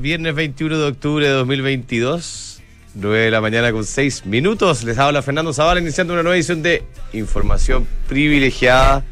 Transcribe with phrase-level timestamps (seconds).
[0.00, 2.60] Viernes 21 de octubre de 2022,
[2.94, 4.82] 9 de la mañana con 6 minutos.
[4.82, 9.04] Les habla Fernando Zavala iniciando una nueva edición de Información Privilegiada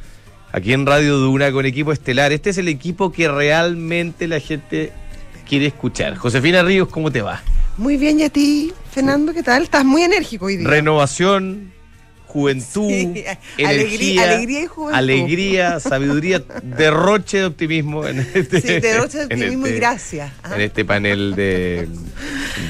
[0.51, 2.33] aquí en Radio Duna con equipo estelar.
[2.33, 4.93] Este es el equipo que realmente la gente
[5.49, 6.17] quiere escuchar.
[6.17, 7.41] Josefina Ríos, ¿cómo te va?
[7.77, 9.33] Muy bien, ¿y a ti, Fernando?
[9.33, 9.63] ¿Qué tal?
[9.63, 10.69] Estás muy enérgico hoy día.
[10.69, 11.73] Renovación,
[12.31, 13.25] juventud, Sí,
[13.59, 14.99] energía, alegría- alegría y juventud.
[14.99, 20.33] alegría, sabiduría, derroche de optimismo en este, Sí, derroche de optimismo y este- gracia.
[20.43, 20.55] Ah.
[20.55, 21.89] En este panel de,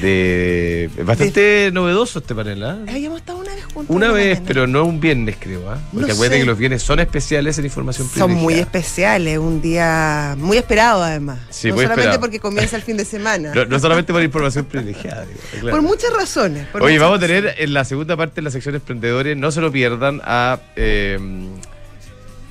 [0.01, 2.77] de bastante novedoso este panel, ¿ah?
[2.87, 3.95] Habíamos estado una vez juntos.
[3.95, 4.45] Una vez, mañana.
[4.47, 5.77] pero no un viernes, creo, ¿ah?
[5.93, 6.41] Porque No acuérdate sé.
[6.41, 11.39] que los viernes son especiales en información Son muy especiales, un día muy esperado además.
[11.49, 12.19] Sí, no muy solamente esperado.
[12.21, 13.51] porque comienza el fin de semana.
[13.61, 15.69] No, no solamente por información privilegiada, digo, claro.
[15.77, 16.67] Por muchas razones.
[16.67, 19.50] por Oye, muchas vamos a tener en la segunda parte de la sección Emprendedores, no
[19.51, 21.17] se lo pierdan, a eh,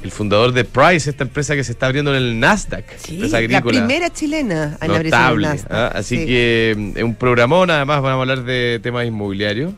[0.02, 3.40] el fundador de Price, esta empresa que se está abriendo en el Nasdaq, Sí, empresa
[3.42, 5.46] la primera chilena en abrirse en el notable.
[5.48, 5.72] Nasdaq.
[5.72, 5.86] ¿ah?
[5.94, 6.26] Así Sí.
[6.26, 9.72] que mm, es un programón, además vamos a hablar de temas inmobiliarios.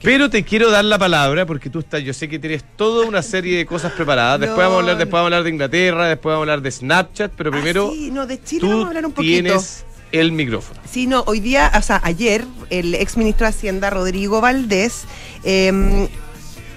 [0.00, 3.20] Pero te quiero dar la palabra porque tú estás, yo sé que tienes toda una
[3.20, 4.38] serie de cosas preparadas.
[4.38, 6.62] Después No, vamos a hablar, después vamos a hablar de Inglaterra, después vamos a hablar
[6.62, 9.42] de Snapchat, pero primero Ah, sí, no, de Chile tú vamos a hablar un poquito.
[9.42, 10.80] tienes el micrófono.
[10.90, 15.04] Sí, no, hoy día, o sea, ayer, el ex ministro de Hacienda, Rodrigo Valdés,
[15.44, 16.08] eh,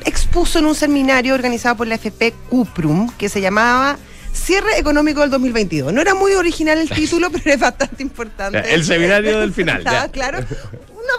[0.05, 3.97] expuso en un seminario organizado por la FP Cuprum, que se llamaba
[4.33, 5.93] Cierre Económico del 2022.
[5.93, 8.73] No era muy original el título, pero es bastante importante.
[8.73, 10.09] El seminario del final, ya.
[10.09, 10.39] claro.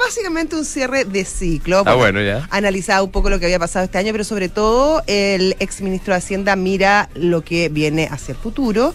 [0.04, 1.82] Básicamente un cierre de ciclo.
[1.86, 2.46] Ah, bueno, ya.
[2.50, 6.14] Analizaba un poco lo que había pasado este año, pero sobre todo el ex ministro
[6.14, 8.94] de Hacienda mira lo que viene hacia el futuro.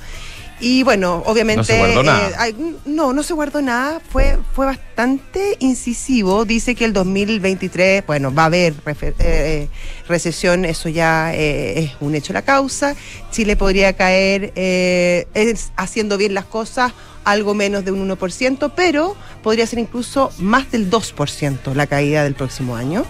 [0.60, 1.58] Y bueno, obviamente.
[1.58, 2.32] No se guardó nada.
[2.40, 4.02] hay- no, no se guardó nada.
[4.10, 6.46] Fue, fue bastante incisivo.
[6.46, 9.68] Dice que el 2023, bueno, va a haber refe- eh,
[10.08, 12.96] recesión, eso ya eh, es un hecho la causa.
[13.32, 16.92] Chile podría caer eh, es- haciendo bien las cosas
[17.24, 22.34] algo menos de un 1%, pero podría ser incluso más del 2% la caída del
[22.36, 23.06] próximo año.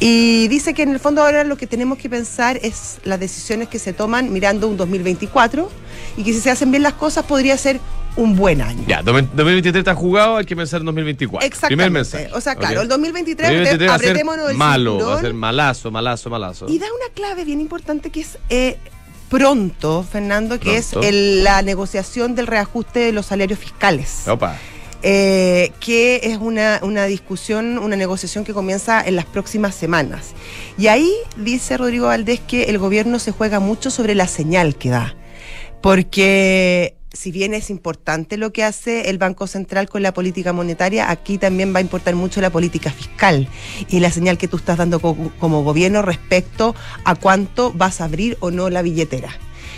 [0.00, 3.68] Y dice que en el fondo ahora lo que tenemos que pensar es las decisiones
[3.68, 5.70] que se toman mirando un 2024
[6.16, 7.80] y que si se hacen bien las cosas podría ser
[8.16, 8.84] un buen año.
[8.86, 11.44] Ya, 2023 está jugado, hay que pensar en 2024.
[11.46, 11.76] Exactamente.
[11.76, 12.28] Primer mensaje.
[12.32, 12.82] O sea, claro, ¿ok?
[12.84, 15.20] el 2023, 2023 va a ser el malo, va a cinturón.
[15.22, 16.66] ser malazo, malazo, malazo.
[16.68, 18.78] Y da una clave bien importante que es eh,
[19.28, 21.00] pronto, Fernando, que Pronto.
[21.00, 24.28] es el- la negociación del reajuste de los salarios fiscales.
[24.28, 24.56] Opa.
[25.06, 30.28] eh, que es una, una discusión, una negociación que comienza en las próximas semanas.
[30.78, 34.88] Y ahí dice Rodrigo Valdés que el gobierno se juega mucho sobre la señal que
[34.88, 35.14] da,
[35.84, 41.10] porque si bien es importante lo que hace el Banco Central con la política monetaria,
[41.10, 43.46] aquí también va a importar mucho la política fiscal
[43.90, 46.74] y la señal que tú estás dando co- como gobierno respecto
[47.04, 49.28] a cuánto vas a abrir o no la billetera.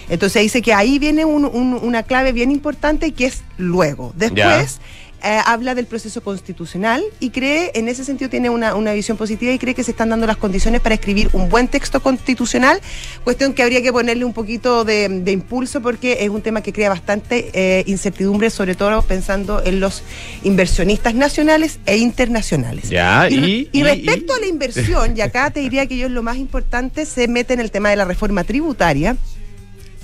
[0.08, 4.12] Entonces dice que ahí viene un- un- una clave bien importante que es luego.
[4.16, 4.78] Después
[5.24, 9.52] eh, habla del proceso constitucional y cree, en ese sentido tiene una, una visión positiva
[9.52, 12.80] y cree que se están dando las condiciones para escribir un buen texto constitucional,
[13.24, 16.72] cuestión que habría que ponerle un poquito de, de impulso porque es un tema que
[16.72, 20.02] crea bastante eh, incertidumbre, sobre todo pensando en los
[20.44, 22.88] inversionistas nacionales e internacionales.
[22.90, 26.08] Ya, y- y, y- respecto y- a la inversión, y acá te diría que yo
[26.08, 29.16] lo más importante, se mete en el tema de la reforma tributaria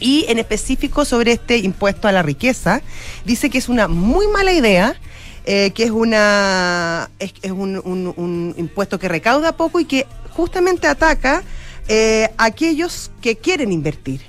[0.02, 2.82] y en específico sobre este impuesto a la riqueza,
[3.24, 4.94] dice que es una muy mala idea.
[5.44, 11.42] eh, que es una es, un, un- impuesto que recauda poco y que justamente ataca
[11.88, 14.20] eh, aquellos que quieren invertir.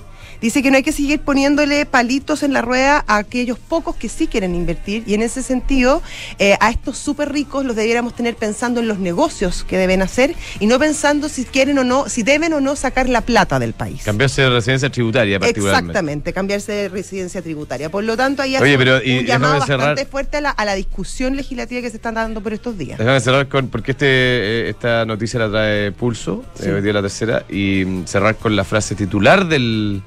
[0.44, 4.10] Dice que no hay que seguir poniéndole palitos en la rueda a aquellos pocos que
[4.10, 6.02] sí quieren invertir y en ese sentido
[6.38, 10.36] eh, a estos súper ricos los debiéramos tener pensando en los negocios que deben hacer
[10.60, 13.72] y no pensando si quieren o no, si deben o no sacar la plata del
[13.72, 14.04] país.
[14.04, 15.92] Cambiarse de residencia tributaria particularmente.
[15.92, 17.90] Exactamente, cambiarse de residencia tributaria.
[17.90, 20.66] Por lo tanto, ahí Oye, pero, un, y llamado cerrar- bastante fuerte a la, a
[20.66, 23.00] la discusión legislativa que se están dando por estos días.
[23.00, 26.66] Déjame cerrar con, porque este, eh, esta noticia la trae Pulso, Sí.
[26.68, 30.04] eh, hoy día la tercera, y mm, cerrar con la frase titular del,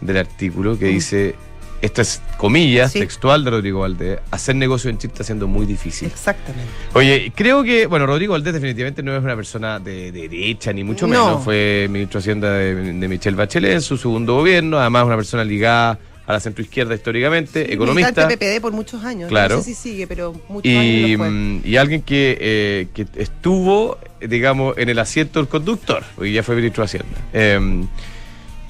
[0.00, 0.94] del artículo que Mm.
[0.94, 1.34] dice,
[1.80, 2.98] esta es comillas, Sí.
[3.00, 6.08] textual de Rodrigo Valdés, hacer negocio en Chile está siendo muy difícil.
[6.08, 6.68] Exactamente.
[6.94, 10.82] Oye, creo que, bueno, Rodrigo Valdés definitivamente no es una persona de, de derecha, ni
[10.84, 11.26] mucho No.
[11.26, 11.44] menos.
[11.44, 15.44] Fue ministro de Hacienda de, de Michelle Bachelet en su segundo gobierno, además una persona
[15.44, 18.10] ligada a la centroizquierda históricamente, economista.
[18.26, 19.28] Militante PPD por muchos años.
[19.30, 19.56] Claro.
[19.56, 21.30] No sé si sigue, pero muchos Y, años lo fue.
[21.30, 26.42] mm, y alguien que, eh, que estuvo, digamos, en el asiento del conductor, hoy ya
[26.42, 27.18] fue ministro de Hacienda.
[27.32, 27.86] Eh,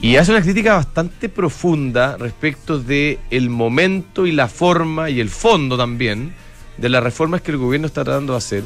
[0.01, 5.29] y hace una crítica bastante profunda respecto de el momento y la forma y el
[5.29, 6.33] fondo también
[6.77, 8.65] de las reformas que el gobierno está tratando de hacer.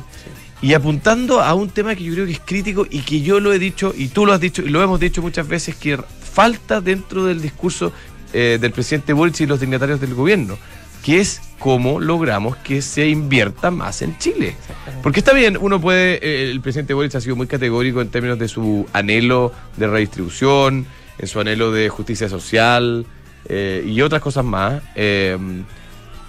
[0.61, 3.53] Y apuntando a un tema que yo creo que es crítico y que yo lo
[3.53, 6.81] he dicho y tú lo has dicho y lo hemos dicho muchas veces que falta
[6.81, 7.93] dentro del discurso
[8.33, 10.57] eh, del presidente Boric y los dignatarios del gobierno,
[11.03, 14.55] que es cómo logramos que se invierta más en Chile.
[15.03, 18.39] Porque está bien, uno puede, eh, el presidente Boric ha sido muy categórico en términos
[18.39, 20.87] de su anhelo de redistribución,
[21.19, 23.07] en su anhelo de justicia social
[23.49, 24.83] eh, y otras cosas más.
[24.95, 25.37] Eh,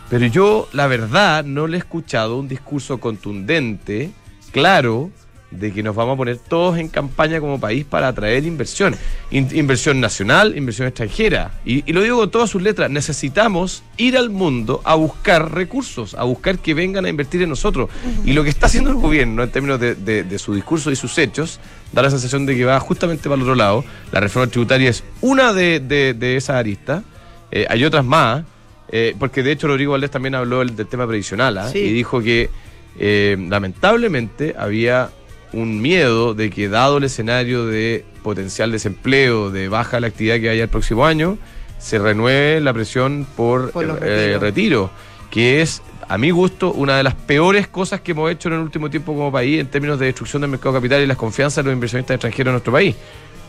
[0.10, 4.12] pero yo, la verdad, no le he escuchado un discurso contundente,
[4.52, 5.10] claro,
[5.60, 8.96] de que nos vamos a poner todos en campaña como país para atraer inversión.
[9.32, 11.52] In- inversión nacional, inversión extranjera.
[11.66, 16.14] Y, y lo digo con todas sus letras, necesitamos ir al mundo a buscar recursos,
[16.16, 17.90] a buscar que vengan a invertir en nosotros.
[18.26, 20.96] Y lo que está haciendo el gobierno en términos de, de- de su discurso y
[20.96, 21.60] sus hechos,
[21.92, 23.86] da la sensación de que va justamente para el otro lado.
[24.12, 27.04] La reforma tributaria es una de, esas aristas.
[27.52, 28.44] Eh, hay otras más,
[28.90, 31.70] eh, porque de hecho Rodrigo Valdés también habló del, del tema previsional ¿ah?
[31.70, 31.78] Sí.
[31.80, 32.50] y dijo que
[33.00, 35.10] eh, lamentablemente había
[35.54, 40.50] un miedo de que dado el escenario de potencial desempleo, de baja la actividad que
[40.50, 41.38] haya el próximo año,
[41.80, 44.90] se renueve la presión por, Por eh, retiro,
[45.30, 48.62] que es, a mi gusto, una de las peores cosas que hemos hecho en el
[48.62, 51.70] último tiempo como país en términos de destrucción del mercado capital y las confianzas de
[51.70, 52.96] los inversionistas extranjeros en nuestro país.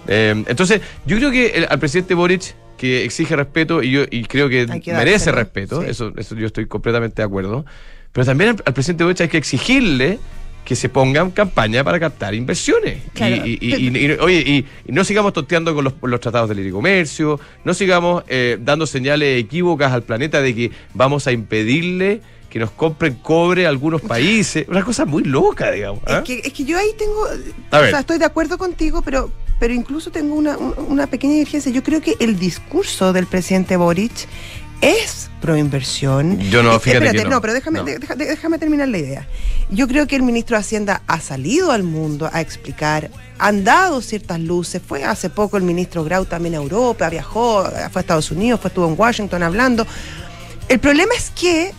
[0.06, 4.24] Eh, entonces, yo creo que el- al presidente Boric, que exige respeto, y yo y
[4.24, 5.86] creo que, merece respeto, sí.
[5.90, 7.64] eso, eso yo estoy completamente de acuerdo,
[8.12, 10.18] pero también al, al presidente Boric hay que exigirle
[10.64, 12.98] que se ponga en campaña para captar inversiones.
[13.06, 13.36] Y- Claro.
[13.46, 14.38] Y, y- y- y- oye,
[14.86, 18.86] y, no sigamos tonteando con los, los tratados de libre comercio, no sigamos eh, dando
[18.86, 24.00] señales equívocas al planeta de que vamos a impedirle que nos compren cobre a algunos
[24.00, 24.64] países.
[24.68, 26.00] Una cosa muy loca, digamos.
[26.06, 26.18] ¿ah?
[26.18, 27.26] Es, que, es que yo ahí tengo,
[27.72, 27.90] A o ver.
[27.90, 29.28] sea, estoy de acuerdo contigo, pero,
[29.58, 31.72] pero incluso tengo una, un- una pequeña divergencia.
[31.72, 34.12] Yo creo que el discurso del presidente Boric
[34.84, 36.38] es proinversión.
[36.38, 37.40] Yo no, Eh, fíjate espérate, que no.
[37.40, 37.84] pero déjame, No.
[37.84, 39.28] deja- déjame terminar la idea.
[39.70, 44.00] Yo creo que el ministro de Hacienda ha salido al mundo a explicar, han dado
[44.02, 44.80] ciertas luces.
[44.86, 48.68] Fue hace poco el ministro Grau también a Europa, viajó, fue a Estados Unidos, fue,
[48.68, 49.86] estuvo en Washington hablando.
[50.68, 51.72] El problema es que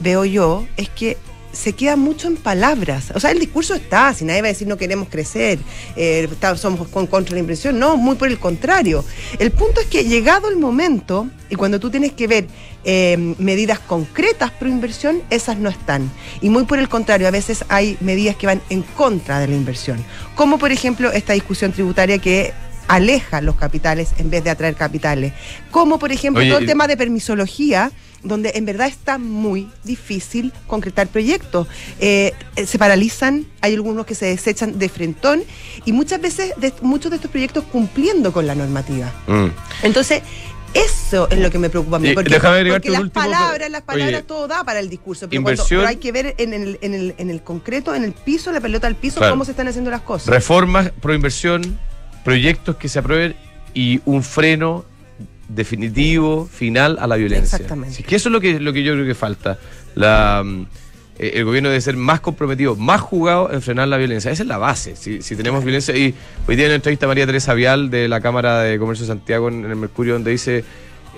[0.00, 1.16] veo yo, es que
[1.52, 3.12] se queda mucho en palabras.
[3.14, 5.58] O sea, el discurso está, si nadie va a decir no queremos crecer,
[5.96, 9.04] eh, somos con, contra la inversión, no, muy por el contrario.
[9.38, 12.46] El punto es que llegado el momento, y cuando tú tienes que ver
[12.84, 16.10] eh, medidas concretas pro inversión, esas no están.
[16.40, 19.54] Y muy por el contrario, a veces hay medidas que van en contra de la
[19.54, 20.04] inversión.
[20.34, 22.52] Como por ejemplo esta discusión tributaria que
[22.90, 25.32] aleja los capitales en vez de atraer capitales.
[25.70, 30.52] Como por ejemplo Oye, todo el tema de permisología, donde en verdad está muy difícil
[30.66, 31.66] concretar proyectos.
[32.00, 35.42] Eh, eh, se paralizan, hay algunos que se desechan de frentón
[35.84, 39.12] y muchas veces de- muchos de estos proyectos cumpliendo con la normativa.
[39.26, 39.46] Mm.
[39.82, 40.22] Entonces,
[40.72, 42.14] eso es lo que me preocupa a mí.
[42.14, 42.44] Porque, las
[43.00, 45.28] último- palabras, las palabras, Oye, todo da para el discurso.
[45.28, 48.04] Pero, cuando- inversión- pero hay que ver en el, en, el, en el concreto, en
[48.04, 49.32] el piso, la pelota al piso, Claro.
[49.32, 50.28] cómo se están haciendo las cosas.
[50.28, 51.76] Reformas, proinversión,
[52.24, 53.34] proyectos que se aprueben
[53.74, 54.84] y un freno
[55.54, 57.56] definitivo, final a la violencia.
[57.56, 57.96] Exactamente.
[57.96, 59.58] Sí, que eso es lo que, lo que yo creo que falta.
[59.94, 60.66] La, mm,
[61.18, 64.30] eh, el gobierno debe ser más comprometido, más jugado en frenar la violencia.
[64.30, 64.96] Esa es la base.
[64.96, 66.14] Si, si tenemos violencia, y
[66.46, 69.12] hoy día en la entrevista a María Teresa Vial de la Cámara de Comercio de
[69.12, 70.64] Santiago en, en el Mercurio, donde dice.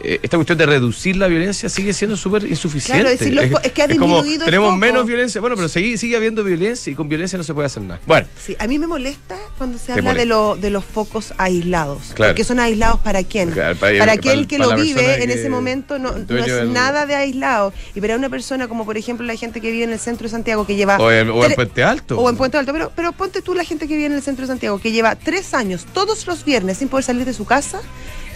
[0.02, 3.02] Eh, esta cuestión de reducir la violencia sigue siendo súper insuficiente.
[3.02, 5.40] Claro, es decir, los fo- es que ha como, disminuido el tenemos menos violencia.
[5.40, 8.00] Bueno, pero sigue, sigue habiendo violencia y con violencia no se puede hacer nada.
[8.06, 12.12] Bueno, Sí, a mí me molesta cuando se habla de, lo- de los focos aislados.
[12.14, 12.32] Claro.
[12.32, 13.50] Porque son aislados para quién?
[13.50, 16.72] Claro, para, para- aquel para- que para lo vive en ese momento no, es del-
[16.72, 17.72] nada de aislado.
[17.94, 20.30] Y para una persona como por ejemplo la gente que vive en el centro de
[20.30, 20.96] Santiago que lleva...
[20.98, 22.18] o en, o en Puente Alto.
[22.18, 24.42] o en Puente Alto, pero, pero ponte tú la gente que vive en el centro
[24.42, 27.80] de Santiago, que lleva tres años, todos los viernes, sin poder salir de su casa.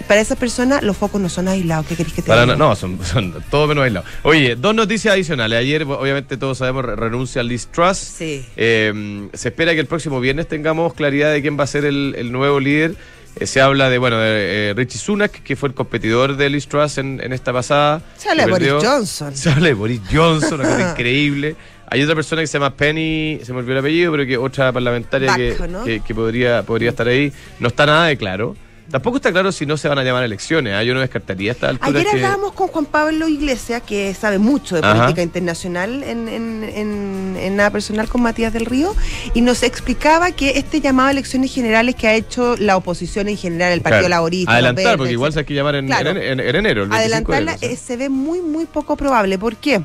[0.08, 1.86] Para esa persona los focos no son aislados.
[1.86, 2.56] ¿Qué querés que te Para- diga?
[2.56, 4.08] no, son, son todo menos aislados.
[4.22, 5.58] Oye, dos noticias adicionales.
[5.58, 7.98] Ayer, obviamente, todos sabemos, re- renuncia Liz Truss.
[7.98, 8.44] Sí.
[8.56, 12.14] Eh, se espera que el próximo viernes tengamos claridad de quién va a ser el,
[12.16, 12.94] el nuevo líder.
[13.38, 16.68] Eh, se habla de, bueno, de eh, Richie Sunak, que fue el competidor de Liz
[16.68, 18.00] Truss en, en esta pasada.
[18.16, 18.72] Se habla de Boris.
[18.80, 19.36] Johnson.
[19.36, 21.56] Se habla de Boris Johnson, una cosa increíble.
[21.90, 24.72] Hay otra persona que se llama Penny, se me olvidó el apellido, pero que otra
[24.72, 25.84] parlamentaria que, ¿no?
[25.84, 27.32] que, que podría, podría estar ahí.
[27.60, 28.56] No está nada de claro.
[28.90, 30.73] Tampoco está claro si no se van a llamar elecciones.
[30.75, 30.83] ¿ah?
[30.85, 32.11] Yo no descartaría esta altura Ayer que...
[32.25, 34.95] hablábamos con Juan Pablo Iglesias, que sabe mucho de Ajá.
[34.95, 38.95] política internacional en, en- en- en nada personal con Matías del Río,
[39.35, 43.37] y nos explicaba que este llamado a elecciones generales que ha hecho la oposición en
[43.37, 46.11] general, el Partido Claro, Laborista, Adelantar, porque igual se hay que llamar en, Claro.
[46.11, 46.83] en- en- en enero.
[46.85, 49.37] El 25 de adelantarla enero, eh, se ve muy, muy poco probable.
[49.38, 49.83] ¿Por qué?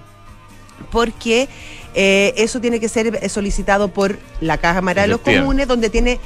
[0.91, 1.47] Porque
[1.93, 5.21] eh, eso tiene que ser solicitado por la Cámara de los.
[5.21, 6.19] Comunes, donde tiene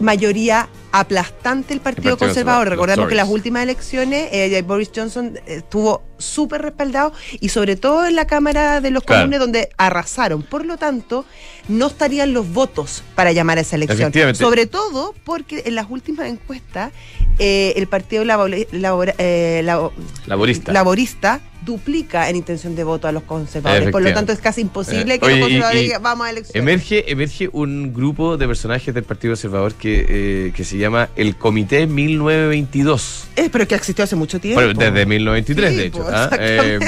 [0.00, 2.68] mayoría aplastante el Partido, El Partido Conservador.
[2.68, 3.34] Conservador, Recordemos que las Tories.
[3.38, 8.80] últimas elecciones eh, Boris Johnson eh, estuvo súper respaldado y sobre todo en la Cámara
[8.80, 9.22] de los Claro.
[9.22, 10.42] Comunes donde arrasaron.
[10.42, 11.24] Por lo tanto,
[11.68, 14.12] no estarían los votos para llamar a esa elección.
[14.34, 16.92] Sobre todo porque en las últimas encuestas
[17.38, 19.92] eh, el Partido Labor- Labor- eh, Labo-
[20.26, 20.72] Laborista.
[20.72, 23.90] laborista duplica en intención de voto a los conservadores.
[23.90, 26.30] Por lo tanto, es casi imposible Eh, que oye, los conservadores y digan, vamos a
[26.30, 26.62] elecciones.
[26.62, 30.06] Emerge, emerge un grupo de personajes del Partido Conservador que,
[30.48, 33.28] eh, que se llama el Comité 1922.
[33.36, 34.60] Eh, pero que existió hace mucho tiempo.
[34.62, 36.02] Bueno, desde 1923, Sí, de hecho.
[36.02, 36.30] pues, ¿ah?
[36.38, 36.78] Eh,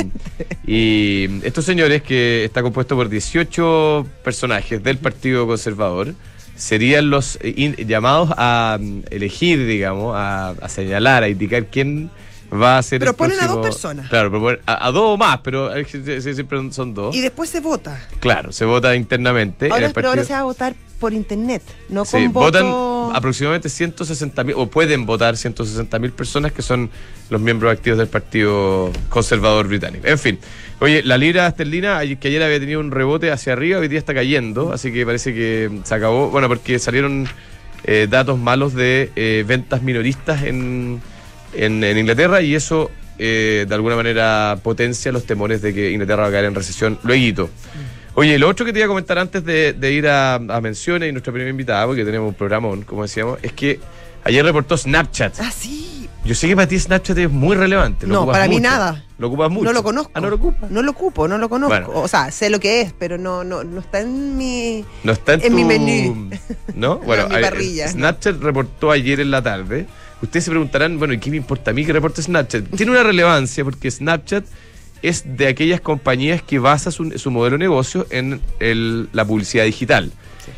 [0.67, 6.15] y estos señores, que está compuesto por 18 personajes del Partido Conservador,
[6.57, 12.11] serían los eh, in- llamados a mm, elegir, digamos, a, a señalar, a indicar quién
[12.53, 14.09] va a ser Pero ponen a dos personas.
[14.09, 17.15] Claro, pero a, a dos o más, pero sí, sí, siempre son dos.
[17.15, 17.99] Y después se vota.
[18.21, 19.67] Claro, se vota internamente.
[19.67, 23.13] en Ahora, pero ahora se va a votar por internet, no Sí, con votan voto.
[23.13, 26.91] aproximadamente 160 mil, o pueden votar 160 mil personas que son
[27.29, 30.07] los miembros activos del Partido Conservador Británico.
[30.07, 30.39] En fin,
[30.79, 34.15] oye, la libra esterlina, que ayer había tenido un rebote hacia arriba, hoy día está
[34.15, 36.31] cayendo, así que parece que se acabó.
[36.31, 37.27] Bueno, porque salieron
[37.83, 41.03] eh, datos malos de eh, ventas minoristas en,
[41.55, 46.23] en, en Inglaterra y eso eh, de alguna manera potencia los temores de que Inglaterra
[46.23, 47.51] va a caer en recesión luego.
[48.15, 51.09] Oye, lo otro que te iba a comentar antes de, de ir a, a menciones
[51.09, 53.81] y nuestra primera invitada, porque tenemos un programón, como decíamos, es que
[54.25, 55.41] ayer reportó Snapchat.
[55.41, 56.09] Ah, sí.
[56.25, 58.07] Yo sé que para ti Snapchat es muy relevante.
[58.07, 59.05] lo No, para mí nada.
[59.19, 59.65] Lo ocupas mucho.
[59.65, 60.13] No lo conozco.
[60.15, 60.71] Ah, no lo ocupas.
[60.71, 61.75] No lo ocupo, no lo conozco.
[61.75, 62.01] Bueno.
[62.01, 64.85] O sea, sé lo que es, pero no, no, no está en mi.
[65.03, 65.57] No está en, En tu...
[65.57, 66.31] mi menú.
[66.75, 66.99] ¿No?
[67.05, 67.89] Bueno, en mi parrilla.
[67.89, 69.87] Snapchat reportó ayer en la tarde.
[70.23, 72.65] Ustedes se preguntarán, bueno, ¿y qué me importa a mí que reporte Snapchat?
[72.77, 74.45] Tiene una relevancia porque Snapchat
[75.03, 79.65] es de aquellas compañías que basa su, su modelo de negocio en el- la publicidad
[79.65, 80.13] digital.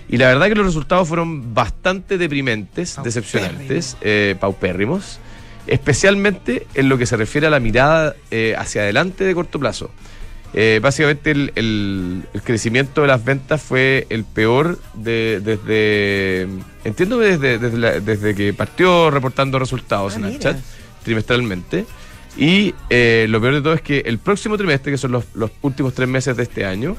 [0.08, 3.04] Y la verdad que los resultados fueron bastante deprimentes, Paupérrimos.
[3.14, 5.18] decepcionantes, eh, paupérrimos,
[5.66, 9.90] especialmente en lo que se refiere a la mirada eh, hacia adelante de corto plazo.
[10.56, 16.46] Eh, básicamente el, el- el crecimiento de las ventas fue el peor de, desde,
[16.84, 20.66] entiendo desde, desde, la- desde que partió reportando resultados Ah, Snapchat mira.
[21.02, 21.86] trimestralmente.
[22.36, 25.50] Y eh, lo peor de todo es que el próximo trimestre, que son los, los
[25.62, 26.96] últimos tres meses de este año,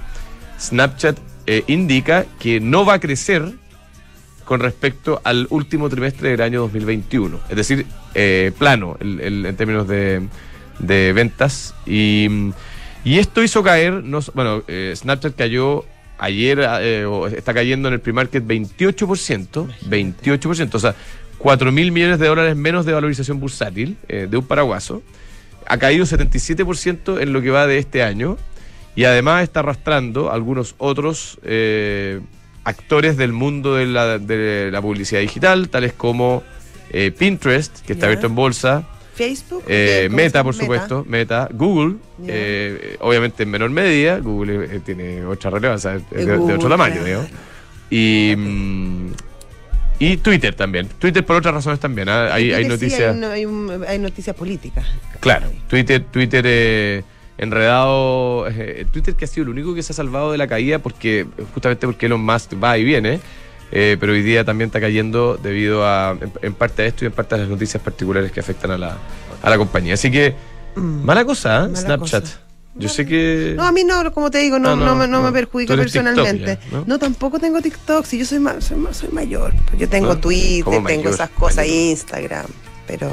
[0.59, 3.53] Snapchat eh, indica que no va a crecer
[4.45, 7.39] con respecto al último trimestre del año 2021.
[7.49, 10.27] Es decir, eh, plano el- el- en términos de,
[10.79, 11.73] de ventas.
[11.85, 12.51] Y, mm,
[13.05, 15.85] y esto hizo caer, no bueno, eh, Snapchat cayó
[16.17, 20.95] ayer, eh, o está cayendo en el pre-market 28%, 28%, o sea,
[21.37, 25.03] 4 mil millones de dólares menos de valorización bursátil eh, de un paraguaso.
[25.67, 28.37] Ha caído 77% en lo que va de este año
[28.95, 32.21] y además está arrastrando algunos otros eh,
[32.63, 36.43] actores del mundo de la, de la publicidad digital, tales como
[37.17, 39.63] Pinterest, que está abierto en bolsa, Facebook.
[39.67, 41.95] eh, ¿cómo se Meta, por supuesto, Meta, Google,
[42.27, 47.05] eh, obviamente en menor medida, Google eh, tiene otra relevancia, de, otro tamaño, claro.
[47.05, 47.29] digamos.
[47.89, 49.13] Y, mm,
[49.99, 50.87] y Twitter también.
[50.99, 52.09] Twitter por otras razones también.
[52.09, 52.33] ¿ah?
[52.33, 53.15] Hay, hay sí, noticias.
[53.23, 53.45] hay,
[53.87, 54.85] hay noticias políticas.
[55.19, 57.03] Claro, Twitter, Twitter eh,
[57.37, 58.47] enredado.
[58.49, 61.25] eh, Twitter que ha sido el único que se ha salvado de la caída porque
[61.53, 63.19] justamente porque Elon Musk va y viene.
[63.71, 67.07] Eh, pero hoy día también está cayendo debido a, en, en parte a esto y
[67.07, 68.97] en parte a las noticias particulares que afectan a la,
[69.41, 69.93] a la compañía.
[69.95, 70.35] Así que,
[70.75, 71.59] mala cosa, ¿eh?
[71.67, 71.71] Mm.
[71.71, 72.23] Mala Snapchat.
[72.23, 72.39] cosa.
[72.77, 73.53] Yo sé que.
[73.55, 75.75] No, a mí no, como te digo, no, Ah, no, no, me- no me perjudica
[75.77, 76.59] personalmente.
[76.71, 76.99] Ya, ¿no?
[76.99, 79.53] tampoco tengo TikTok, si yo soy, ma- soy, ma- soy mayor.
[79.77, 81.13] Yo tengo Ah, Twitter, ¿cómo tengo mayor?
[81.13, 81.73] esas cosas, Mayor.
[81.73, 82.45] Instagram,
[82.85, 83.09] pero...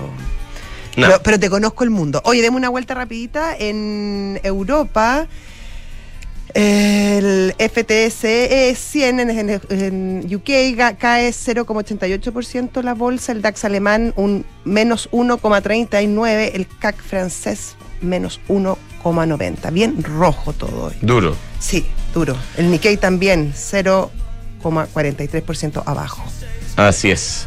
[1.22, 2.20] pero te conozco el mundo.
[2.24, 3.56] Oye, demos una vuelta rapidita.
[3.56, 5.26] En Europa,
[6.54, 10.50] el FTSE 100 en, en- en UK
[10.98, 19.70] cae 0,88% la bolsa, el DAX alemán un menos 1,39%, el CAC francés menos 1,90%.
[19.72, 20.94] Bien rojo todo hoy.
[21.02, 21.36] Duro.
[21.60, 22.36] Sí, duro.
[22.56, 26.22] El Nikkei también, 0,43% abajo.
[26.76, 27.46] Así es.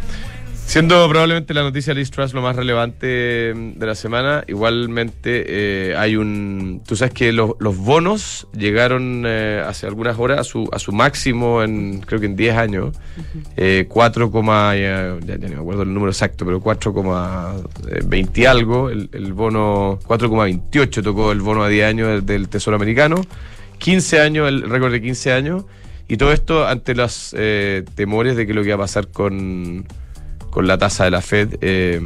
[0.65, 5.45] Siendo probablemente la noticia de Liz Truss lo más relevante mm, de la semana, igualmente
[5.47, 6.81] eh, hay un...
[6.85, 10.91] Tú sabes que los, los bonos llegaron eh, hace algunas horas a su, a su
[10.91, 12.97] máximo en, creo que en 10 años,
[13.55, 18.89] eh, 4, ya, ya, ya no me acuerdo el número exacto, pero 4,20 y algo,
[18.89, 23.21] el, el bono 4,28 tocó el bono a 10 años del, del Tesoro Americano,
[23.77, 25.63] 15 años, el récord de 15 años,
[26.07, 29.85] y todo esto ante los eh, temores de que lo que va a pasar con
[30.55, 31.99] con la tasa de la Fed, eh,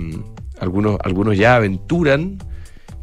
[0.60, 2.40] algunos, algunos ya aventuran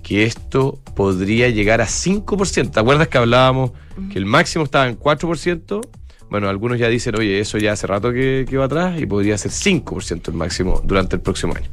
[0.02, 2.72] que esto podría llegar a 5%.
[2.72, 3.70] ¿Te acuerdas que hablábamos
[4.12, 5.88] que el máximo estaba en 4%?
[6.30, 9.38] Bueno, algunos ya dicen, oye, eso ya hace rato que, que va atrás y podría
[9.38, 11.68] ser 5% el máximo durante el próximo año.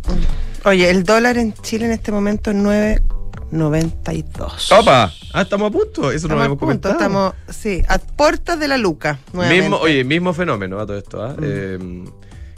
[0.66, 4.80] Oye, el dólar en Chile en este momento es 9.92.
[4.80, 5.12] ¡Opa!
[5.34, 6.12] Ah, estamos a punto.
[6.12, 6.94] Eso no lo hemos comentado.
[6.94, 9.18] estamos, sí, a puertas de la luca.
[9.34, 11.24] Mismo, oye, mismo fenómeno a todo esto.
[11.24, 11.36] ¿ah?
[11.42, 12.04] Eh,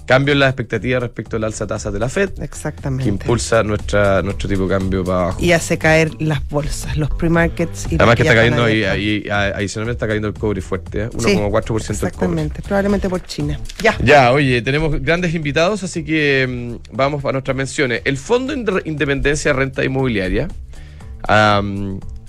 [0.05, 3.03] cambio en las expectativas respecto al alza tasa de la FED, Exactamente.
[3.03, 5.43] que impulsa nuestra, nuestro tipo de cambio para abajo.
[5.43, 7.88] Y hace caer las bolsas, los pre-markets.
[7.91, 11.09] y Además que está cayendo a- adicionalmente está cayendo el cobre fuerte, ¿eh?
[11.17, 11.75] Sí, 1,4% el cobre.
[11.77, 13.59] Exactamente, probablemente por China.
[13.81, 13.97] Ya.
[14.03, 18.01] Ya, oye, tenemos grandes invitados, así que mm, vamos a nuestras menciones.
[18.05, 20.47] El Fondo Inde- Independencia Renta Inmobiliaria,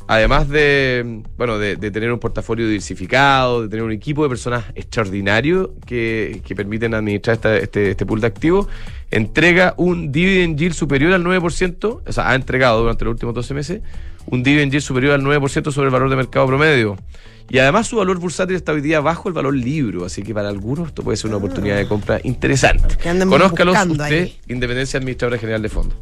[0.08, 4.64] además de, bueno, de, de tener un portafolio diversificado, de tener un equipo de personas
[4.74, 8.68] extraordinario que, que permiten administrar esta- este, este pool de activos,
[9.10, 13.54] entrega un dividend yield superior al 9%, o sea, ha entregado durante los últimos 12
[13.54, 13.80] meses
[14.26, 16.96] un dividend yield superior al 9% sobre el valor de mercado promedio.
[17.48, 20.48] Y además su valor bursátil está hoy día bajo el valor libro, así que para
[20.48, 22.96] algunos esto puede ser una oportunidad de compra interesante.
[23.38, 24.36] Conózcalos usted, ahí.
[24.48, 25.94] Independencia Administradora General de Fondo.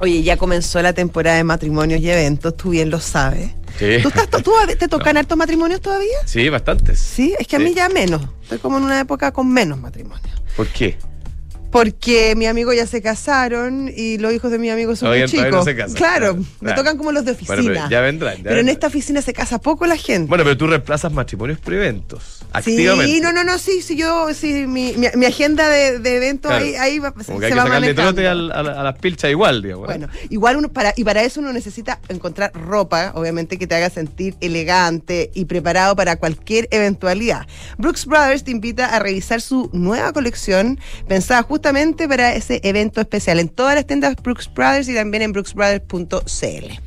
[0.00, 3.50] Oye, ya comenzó la temporada de matrimonios y eventos, tú bien lo sabes.
[3.78, 3.98] Sí.
[4.02, 6.16] ¿Tú, estás, tú te tocan hartos matrimonios todavía?
[6.24, 6.98] Sí, bastantes.
[6.98, 8.22] Sí, es que a mí ya menos.
[8.42, 10.42] Estoy como en una época con menos matrimonios.
[10.56, 10.96] ¿Por qué?
[11.70, 15.50] Porque mi amigo ya se casaron y los hijos de mi amigo son muy chicos.
[15.50, 17.56] no se casan, claro, claro, me tocan como los de oficina.
[17.56, 20.28] Bueno, pero ya vendrán, ya Pero en esta oficina se casa poco la gente.
[20.28, 22.39] Bueno, pero tú reemplazas matrimonios por eventos.
[22.52, 23.12] Activamente.
[23.12, 26.50] Sí, no, no, no, sí, sí, yo, sí, mi, mi, mi agenda de, de eventos
[26.50, 26.64] Claro.
[26.64, 28.02] ahí, ahí va, Como se que hay que va manejando.
[28.02, 29.84] trote al- a las pilchas igual, digamos.
[29.84, 29.92] ¿eh?
[29.98, 33.88] Bueno, igual uno para y para eso uno necesita encontrar ropa, obviamente que te haga
[33.90, 37.46] sentir elegante y preparado para cualquier eventualidad.
[37.78, 40.78] Brooks Brothers te invita a revisar su nueva colección
[41.08, 45.32] pensada justamente para ese evento especial en todas las tiendas Brooks Brothers y también en
[45.32, 46.80] brooksbrothers.cl.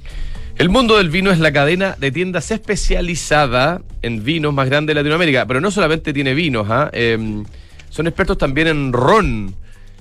[0.57, 4.95] El mundo del vino es la cadena de tiendas especializada en vinos más grande de
[4.95, 6.89] Latinoamérica, pero no solamente tiene vinos, ¿ah?
[6.93, 7.43] Em,
[7.89, 9.55] son expertos también en ron.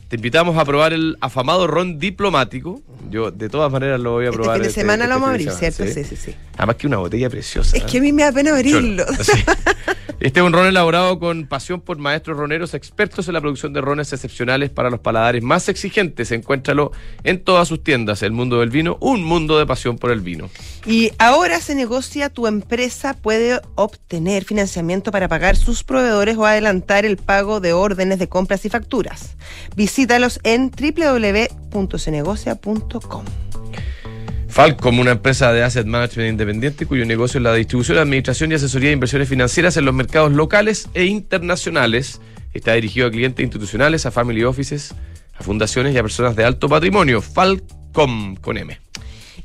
[0.09, 2.83] Te invitamos a probar el afamado ron diplomático.
[3.11, 4.57] Yo de todas maneras lo voy a Este probar.
[4.59, 5.85] fin de semana lo vamos a abrir, ¿cierto?
[5.87, 6.35] Sí, sí, sí.
[6.59, 7.77] Además que una botella preciosa.
[7.77, 9.05] Es que a mí me da pena abrirlo.
[9.23, 9.33] Sí.
[10.21, 13.81] Este es un ron elaborado con pasión por maestros roneros expertos en la producción de
[13.81, 16.33] rones excepcionales para los paladares más exigentes.
[16.33, 16.93] Encuéntralo
[17.25, 18.23] en todas sus tiendas.
[18.23, 20.51] El mundo del vino, un mundo de pasión por el vino.
[20.87, 27.05] Y ahora se negocia, tu empresa puede obtener financiamiento para pagar sus proveedores o adelantar
[27.05, 29.37] el pago de órdenes de compras y facturas.
[29.77, 33.25] Visítalos en www.senegocia.com.
[34.53, 38.91] Falcom, una empresa de asset management independiente cuyo negocio es la distribución, administración y asesoría
[38.91, 42.21] de inversiones financieras en los mercados locales e internacionales.
[42.53, 44.95] Está dirigido a clientes institucionales, a family offices,
[45.39, 47.23] a fundaciones y a personas de alto patrimonio.
[47.23, 48.79] Falcom con M.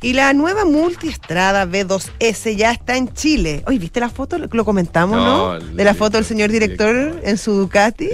[0.01, 3.63] Y la nueva multiestrada B2S ya está en Chile.
[3.65, 4.38] Oye, ¿viste la foto?
[4.38, 8.10] Lo comentamos, No, De la foto del señor director, director en su Ducati.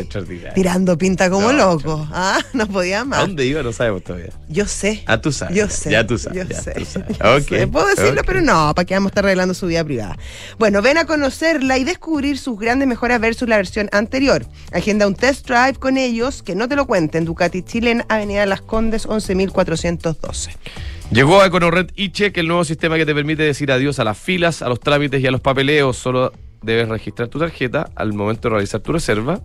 [0.55, 2.07] Tirando pinta como No, loco.
[2.11, 3.19] Ah, no podía ¿A más.
[3.19, 3.61] dónde iba?
[3.63, 4.29] No sabemos todavía.
[4.47, 5.03] Yo sé.
[5.07, 5.55] Ah, tú sabes.
[5.57, 5.91] Yo sé.
[5.91, 6.37] Ya tú sabes.
[6.47, 6.71] Yo ya sé.
[6.71, 7.17] tú sabes.
[7.17, 7.67] yo Ok, sé.
[7.67, 10.17] Puedo decirlo, pero no, para que vamos a estar arreglando su vida privada.
[10.57, 14.45] Bueno, ven a conocerla y descubrir sus grandes mejoras versus la versión anterior.
[14.71, 17.25] Agenda un test drive con ellos, que no te lo cuenten.
[17.25, 20.49] Ducati Chile en Avenida Las Condes, 11.412.
[21.13, 24.63] Llegó a EconoRed eCheck, el nuevo sistema que te permite decir adiós a las filas,
[24.63, 25.95] a los trámites y a los papeleos.
[25.95, 29.39] Solo debes registrar tu tarjeta al momento de realizar tu reserva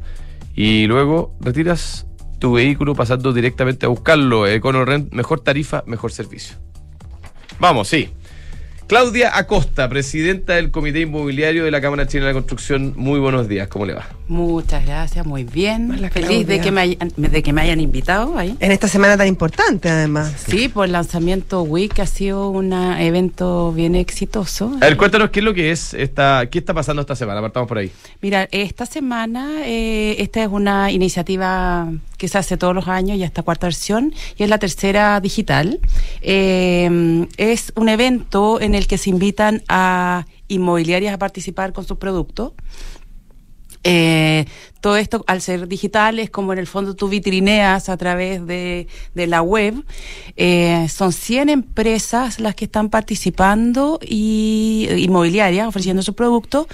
[0.54, 2.06] y luego retiras
[2.38, 4.46] tu vehículo pasando directamente a buscarlo.
[4.46, 6.56] EconoRent, mejor tarifa, mejor servicio.
[7.60, 8.08] Vamos, sí.
[8.88, 12.94] Claudia Acosta, presidenta del Comité Inmobiliario de la Cámara Chilena de la Construcción.
[12.96, 14.08] Muy buenos días, ¿cómo le va?
[14.28, 15.90] Muchas gracias, muy bien.
[15.90, 18.56] Hola, Feliz de que, me hayan, de que me hayan invitado ahí.
[18.60, 20.32] En esta semana tan importante, además.
[20.48, 24.74] Sí, por el lanzamiento WIC, que ha sido un evento bien exitoso.
[24.80, 27.42] A ver, cuéntanos qué es lo que es esta, qué está pasando esta semana.
[27.42, 27.92] Partamos por ahí.
[28.22, 33.24] Mira, esta semana, eh, esta es una iniciativa que se hace todos los años, ya
[33.24, 35.80] esta cuarta versión, y es la tercera digital.
[36.20, 41.96] Eh, es un evento en el que se invitan a inmobiliarias a participar con sus
[41.96, 42.52] productos.
[43.84, 44.46] Eh,
[44.80, 48.88] todo esto, al ser digital, es como en el fondo tú vitrineas a través de,
[49.14, 49.84] de la web.
[50.36, 56.66] Eh, son 100 empresas las que están participando y inmobiliarias ofreciendo sus productos.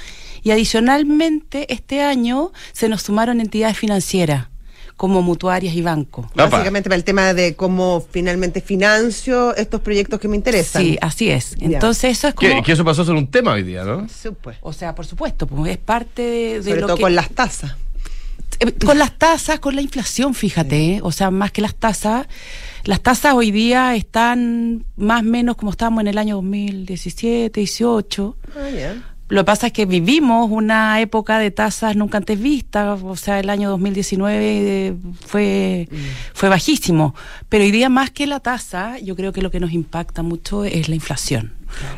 [0.43, 4.49] Y adicionalmente, este año se nos sumaron entidades financieras
[4.97, 6.27] como mutuarias y bancos.
[6.35, 10.83] Básicamente para el tema de cómo finalmente financio estos proyectos que me interesan.
[10.83, 11.57] Sí, así es.
[11.61, 12.57] Entonces, eso es como.
[12.57, 14.07] Que, que eso pasó a ser un tema hoy día, ¿no?
[14.09, 14.57] Sí, pues.
[14.61, 17.03] O sea, por supuesto, pues es parte de, de Sobre lo todo que.
[17.03, 17.75] con las tasas.
[18.61, 21.01] Eh, Con las tasas, con la inflación, fíjate, ¿eh?
[21.03, 22.29] o sea, más que las tasas,
[22.85, 28.37] las tasas hoy día están más o menos como estábamos en el año 2017, 18.
[28.57, 29.14] Ah, ya.
[29.29, 33.41] Lo que pasa es que vivimos una época de tasas nunca antes vistas, o sea,
[33.41, 34.95] el año 2019 eh,
[35.27, 35.97] fue, mm.
[36.35, 37.15] fue bajísimo.
[37.49, 40.65] Pero hoy día más que la tasa, yo creo que lo que nos impacta mucho
[40.65, 41.53] es la inflación.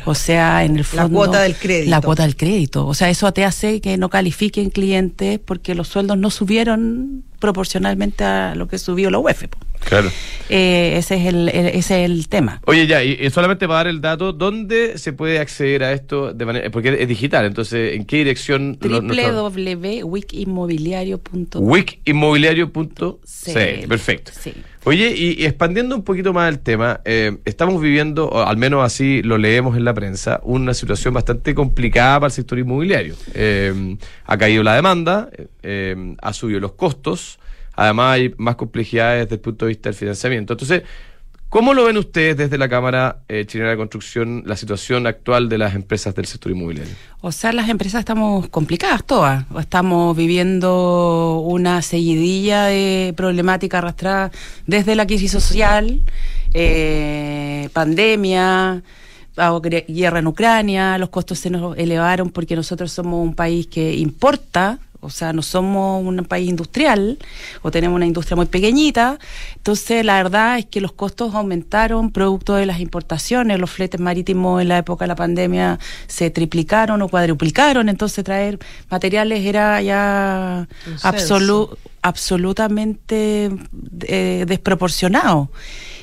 [0.04, 1.02] O sea, en el fondo...
[1.02, 1.90] La cuota del crédito.
[1.90, 2.86] La cuota del crédito.
[2.86, 8.24] O sea, eso te hace que no califiquen clientes porque los sueldos no subieron proporcionalmente
[8.24, 9.44] a lo que subió la UEF.
[9.88, 10.10] Claro.
[10.48, 12.60] Eh, ese, es el, ese es el tema.
[12.66, 16.44] Oye, ya, y, solamente para dar el dato, ¿dónde se puede acceder a esto de
[16.44, 18.78] manera, porque es digital, entonces, ¿en qué dirección?
[21.60, 24.30] Wickinmobiliario.cl, perfecto.
[24.40, 24.54] Sí.
[24.84, 29.22] Oye, y, expandiendo un poquito más el tema, eh, estamos viviendo, o al menos así
[29.22, 33.16] lo leemos en la prensa, una situación bastante complicada para el sector inmobiliario.
[33.34, 35.28] Eh, ha caído la demanda,
[35.64, 37.40] eh, ha subido los costos,
[37.76, 40.54] además hay más complejidades desde el punto de vista del financiamiento.
[40.54, 40.82] Entonces,
[41.48, 45.58] ¿Cómo lo ven ustedes desde la Cámara eh, Chilena de Construcción la situación actual de
[45.58, 46.92] las empresas del sector inmobiliario?
[47.20, 49.44] O sea, las empresas estamos complicadas todas.
[49.56, 54.32] Estamos viviendo una seguidilla de problemática arrastrada
[54.66, 56.02] desde la crisis social,
[56.52, 58.82] eh, pandemia,
[59.88, 64.78] guerra en Ucrania, los costos se nos elevaron porque nosotros somos un país que importa
[65.06, 67.18] o sea, no somos un país industrial
[67.62, 69.18] o tenemos una industria muy pequeñita.
[69.56, 73.60] Entonces, la verdad es que los costos aumentaron producto de las importaciones.
[73.60, 77.88] Los fletes marítimos en la época de la pandemia se triplicaron o cuadruplicaron.
[77.88, 78.58] Entonces, traer
[78.90, 80.66] materiales era ya
[82.02, 83.50] absolutamente
[84.08, 85.50] eh, desproporcionado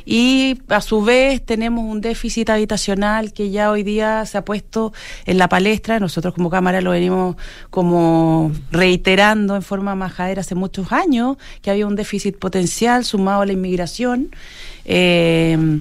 [0.05, 4.93] y a su vez tenemos un déficit habitacional que ya hoy día se ha puesto
[5.25, 5.99] en la palestra.
[5.99, 7.35] Nosotros como Cámara lo venimos
[7.69, 13.45] como reiterando en forma majadera hace muchos años, que había un déficit potencial sumado a
[13.45, 14.35] la inmigración.
[14.85, 15.79] Eh,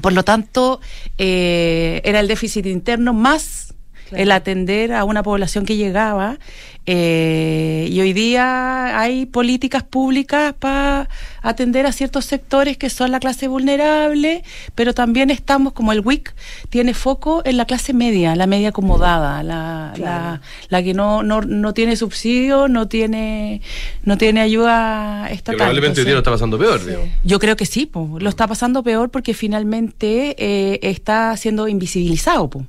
[0.00, 0.80] por lo tanto,
[1.18, 3.65] eh, era el déficit interno más
[4.12, 6.38] el atender a una población que llegaba
[6.88, 11.08] eh, y hoy día hay políticas públicas para
[11.42, 14.44] atender a ciertos sectores que son la clase vulnerable,
[14.76, 16.32] pero también estamos, como el WIC,
[16.70, 21.74] tiene foco en la clase media, la media acomodada, la, la, que no, no, no,
[21.74, 23.62] tiene subsidio, no tiene,
[24.04, 25.56] no tiene ayuda estatal.
[25.56, 26.80] probablemente hoy día lo está pasando peor.
[27.24, 32.48] Yo creo que sí, lo está pasando peor porque finalmente eh, está siendo invisibilizado.
[32.48, 32.64] Po.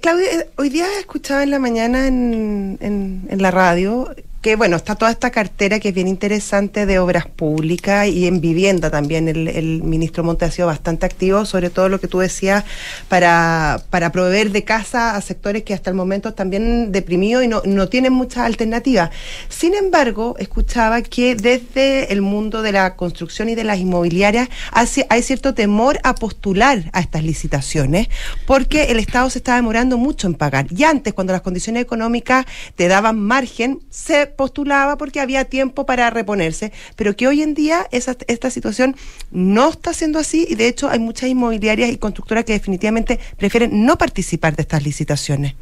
[0.00, 4.76] Claudia, eh, hoy día escuchaba en la mañana en, en, en la radio que bueno,
[4.76, 9.28] está toda esta cartera que es bien interesante de obras públicas y en vivienda también.
[9.28, 12.64] El, ministro Monte ha sido bastante activo, sobre todo lo que tú decías,
[13.08, 17.48] para, para proveer de casa a sectores que hasta el momento están bien deprimidos y
[17.48, 19.10] no, no tienen muchas alternativas.
[19.48, 25.22] Sin embargo, escuchaba que desde el mundo de la construcción y de las inmobiliarias hay
[25.22, 28.08] cierto temor a postular a estas licitaciones
[28.46, 30.66] porque el Estado se está demorando mucho en pagar.
[30.70, 36.10] Y antes, cuando las condiciones económicas te daban margen, se postulaba porque había tiempo para
[36.10, 38.96] reponerse, pero que hoy en día esa, esta situación
[39.30, 43.84] no está siendo así y de hecho hay muchas inmobiliarias y constructoras que definitivamente prefieren
[43.84, 45.54] no participar de estas licitaciones.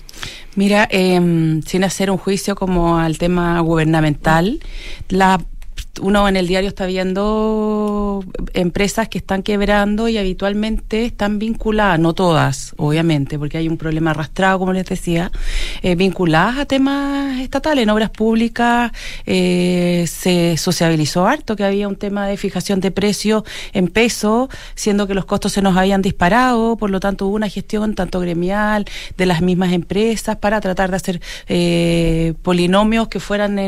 [0.57, 4.61] Mira, em, sin hacer un juicio como al tema gubernamental,
[5.09, 5.41] la
[6.01, 12.15] uno en el diario está viendo empresas que están quebrando y habitualmente están vinculadas, no
[12.15, 15.31] todas, obviamente, porque hay un problema arrastrado, como les decía,
[15.83, 17.83] eh, vinculadas a temas estatales.
[17.83, 18.93] En obras públicas
[19.27, 25.07] eh, se sociabilizó harto que había un tema de fijación de precios en peso, siendo
[25.07, 28.87] que los costos se nos habían disparado, por lo tanto hubo una gestión tanto gremial
[29.17, 33.59] de las mismas empresas para tratar de hacer eh, polinomios que fueran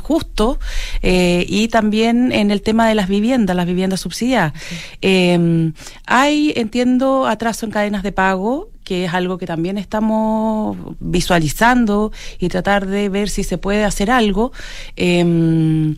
[0.00, 0.58] justos
[1.02, 4.52] y también en el tema de las viviendas, las viviendas subsidiadas.
[5.00, 5.72] Em,
[6.06, 12.48] hay, entiendo, atraso en cadenas de pago que es algo que también estamos visualizando y
[12.48, 14.52] tratar de ver si se puede hacer algo.
[14.94, 15.96] Em,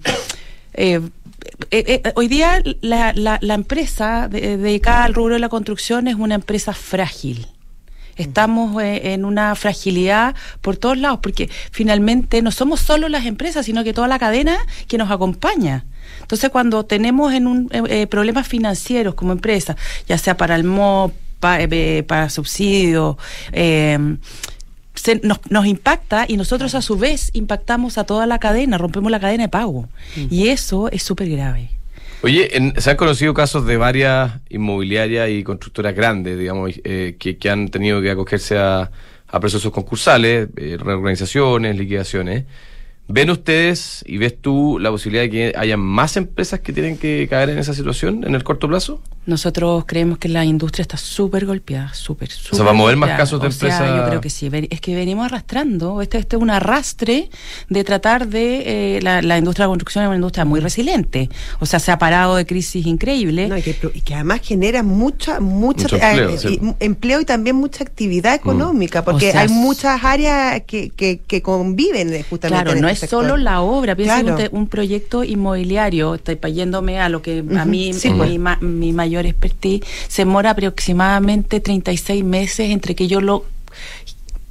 [0.72, 1.00] eh,
[1.72, 6.36] eh, eh, hoy día la, la empresa dedicada al rubro de la construcción es una
[6.36, 7.48] empresa frágil
[8.16, 13.66] estamos eh, en una fragilidad por todos lados, porque finalmente no somos solo las empresas,
[13.66, 15.84] sino que toda la cadena que nos acompaña.
[16.20, 19.76] Entonces, cuando tenemos en un, eh, eh, problemas financieros como empresa,
[20.08, 23.16] ya sea para el MOP, para subsidios,
[25.22, 29.20] nos, nos, impacta y nosotros a su vez impactamos a toda la cadena, rompemos la
[29.20, 29.88] cadena de pago.
[30.16, 31.75] Y eso es súper grave.
[32.22, 37.50] Oye, se han conocido casos de varias inmobiliarias y constructoras grandes, digamos, eh, que, que,
[37.50, 38.90] han tenido que acogerse a,
[39.28, 42.44] a procesos concursales, eh, reorganizaciones, liquidaciones.
[43.08, 47.26] ¿Ven ustedes y ves tú la posibilidad de que haya más empresas que tienen que
[47.30, 49.00] caer en esa situación en el corto plazo?
[49.26, 52.52] Nosotros creemos que la industria está súper golpeada, súper, súper.
[52.52, 53.96] O sea, ¿va a mover más casos de empresas?
[53.96, 54.48] yo creo que sí.
[54.48, 56.00] Ven- Es que venimos arrastrando.
[56.00, 57.28] Este, este es un arrastre
[57.68, 58.96] de tratar de.
[58.96, 61.28] eh, la, la industria de la construcción es una industria muy resiliente.
[61.60, 63.48] O sea, se ha parado de crisis increíble.
[63.48, 66.60] No, y, que, y que además genera mucha, mucha Mucho eh, empleo, eh, sí.
[66.62, 71.18] y- empleo y también mucha actividad económica, porque O sea, hay muchas áreas que, que,
[71.26, 72.62] que conviven justamente.
[72.62, 73.24] Claro, en no este es sector.
[73.24, 74.36] solo la obra, piensa Claro.
[74.36, 78.38] un, te- un proyecto inmobiliario, estoy yéndome a lo que a mí sí, mi, pues.
[78.38, 83.44] ma- mi mayor expertise, se demora aproximadamente 36 meses entre que yo lo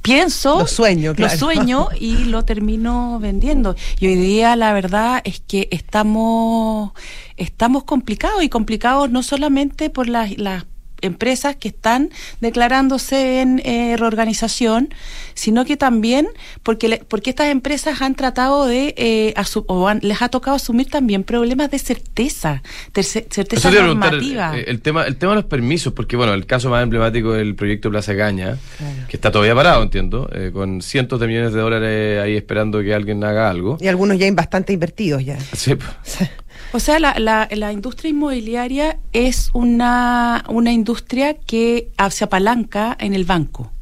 [0.02, 1.32] pienso, Lo sueño, claro.
[1.32, 3.76] lo sueño y lo termino vendiendo.
[4.00, 6.92] Y hoy día la verdad es que estamos
[7.36, 10.64] estamos complicados y complicados no solamente por las las
[11.02, 14.88] empresas que están declarándose en eh, reorganización,
[15.34, 16.26] sino que también
[16.62, 20.56] porque le- porque estas empresas han tratado de eh, asu- o han- les ha tocado
[20.56, 24.56] asumir también problemas de certeza, terce- certeza Eso normativa.
[24.58, 27.42] eh, el, tema, el tema de los permisos, porque bueno, el caso más emblemático es
[27.42, 29.08] el proyecto Plaza Gaña, Claro.
[29.08, 32.94] que está todavía parado, entiendo, eh, con cientos de millones de dólares ahí esperando que
[32.94, 33.76] alguien haga algo.
[33.80, 35.38] Y algunos ya hay bastante invertidos ya.
[35.54, 35.74] Sí.
[36.76, 42.94] O sea, la, la, la industria inmobiliaria es una, una industria que ah, se apalanca
[43.00, 43.72] en el banco.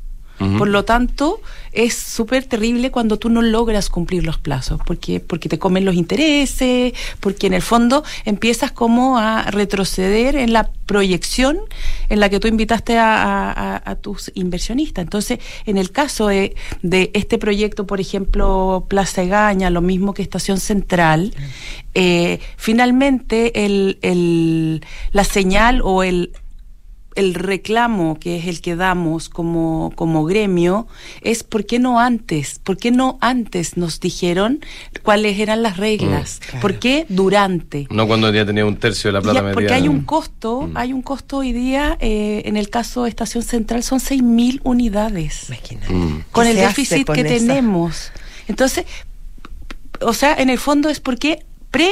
[0.58, 1.40] Por lo tanto,
[1.72, 5.94] es súper terrible cuando tú no logras cumplir los plazos, porque, porque te comen los
[5.94, 11.58] intereses, porque en el fondo empiezas como a retroceder en la proyección
[12.08, 15.04] en la que tú invitaste a, a- a- a tus inversionistas.
[15.04, 20.22] Entonces, en el caso de, de este proyecto, por ejemplo, Plaza Egaña, lo mismo que
[20.22, 21.32] Estación Central,
[21.94, 26.32] eh, finalmente el, el- la señal o el
[27.16, 30.86] el reclamo que es el que damos como, como gremio
[31.22, 32.58] es ¿por qué no antes?
[32.62, 34.60] ¿Por qué no antes nos dijeron
[35.02, 36.40] cuáles eran las reglas?
[36.40, 36.60] Mm, claro.
[36.60, 37.86] ¿Por qué durante?
[37.90, 40.76] No cuando ya tenía un tercio de la plata Ya, porque hay un costo, Mm.
[40.76, 45.48] hay un costo hoy día, eh, en el caso de Estación Central son 6.000 unidades
[45.48, 45.92] Imagínate.
[45.92, 46.24] Mm.
[46.32, 47.30] con ¿Qué el déficit con que esa?
[47.30, 48.12] tenemos.
[48.48, 48.84] Entonces,
[50.00, 51.90] o sea, en el fondo es porque pre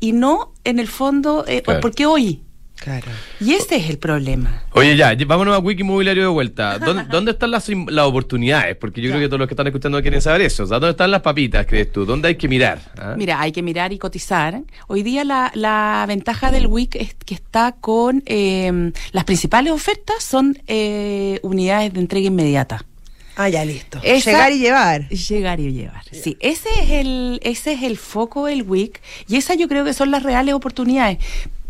[0.00, 1.80] y no en el fondo, eh, Claro.
[1.80, 2.40] porque hoy.
[2.84, 3.06] Claro.
[3.40, 4.62] Y ese es el problema.
[4.72, 6.78] Oye, ya, vámonos a Wiki Inmobiliario de vuelta.
[6.84, 8.76] ¿Dónde, dónde están las, las oportunidades?
[8.76, 10.64] Porque yo creo que todos los que están escuchando quieren saber eso.
[10.64, 12.04] O sea, ¿dónde están las papitas, crees tú?
[12.04, 12.78] ¿Dónde hay que mirar?
[12.98, 13.14] ah?
[13.16, 14.60] Mira, hay que mirar y cotizar.
[14.86, 20.22] Hoy día la, la ventaja del WIC es que está con eh, las principales ofertas
[20.22, 22.84] son eh, unidades de entrega inmediata.
[23.36, 23.98] Ah, ya listo.
[24.02, 25.08] Esa- Llegar y llevar.
[25.08, 26.02] Llegar y llevar.
[26.12, 29.94] Sí, ese es el ese es el foco del WIC y esas yo creo que
[29.94, 31.16] son las reales oportunidades.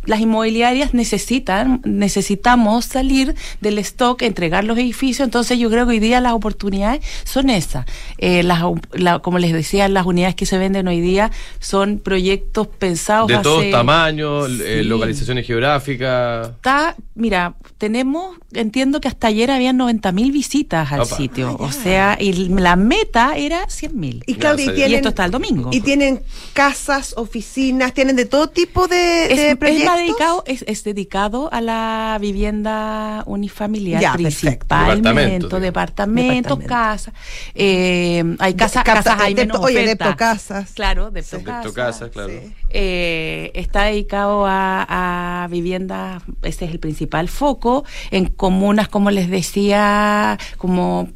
[0.06, 5.98] Las inmobiliarias necesitan, necesitamos salir del stock, entregar los edificios, entonces yo creo que hoy
[6.00, 7.86] día las oportunidades son esas.
[8.18, 8.62] Eh, las,
[8.92, 13.38] la- como les decía, las unidades que se venden hoy día son proyectos pensados De
[13.38, 16.48] todos tamaños, eh, localizaciones geográficas.
[16.48, 21.16] Está, mira, tenemos, entiendo que hasta ayer habían 90 mil visitas al Opa.
[21.16, 21.56] sitio.
[21.58, 24.22] Ah, o sea, y la meta era 100 mil.
[24.26, 25.70] Y Ya, Claudia, o y sea, tienen, Y esto está el domingo.
[25.72, 26.20] Y tienen
[26.52, 29.84] casas, oficinas, tienen de todo tipo de, es, de es proyectos.
[29.96, 36.66] Dedicado, es, es dedicado a la vivienda unifamiliar Ya, principalmente, Departamentos, departamentos, digamos.
[36.68, 37.14] casas.
[37.54, 40.04] Eh, hay casas, Capta- casas hay depto- menos oye, oferta.
[40.06, 40.72] deptocasas.
[40.72, 41.36] Claro, de Sí.
[41.38, 42.28] Deptocasas, claro.
[42.30, 42.52] Sí.
[42.70, 49.28] eh, está dedicado a, a viviendas, ese es el principal foco, en comunas, como les
[49.30, 51.08] decía, como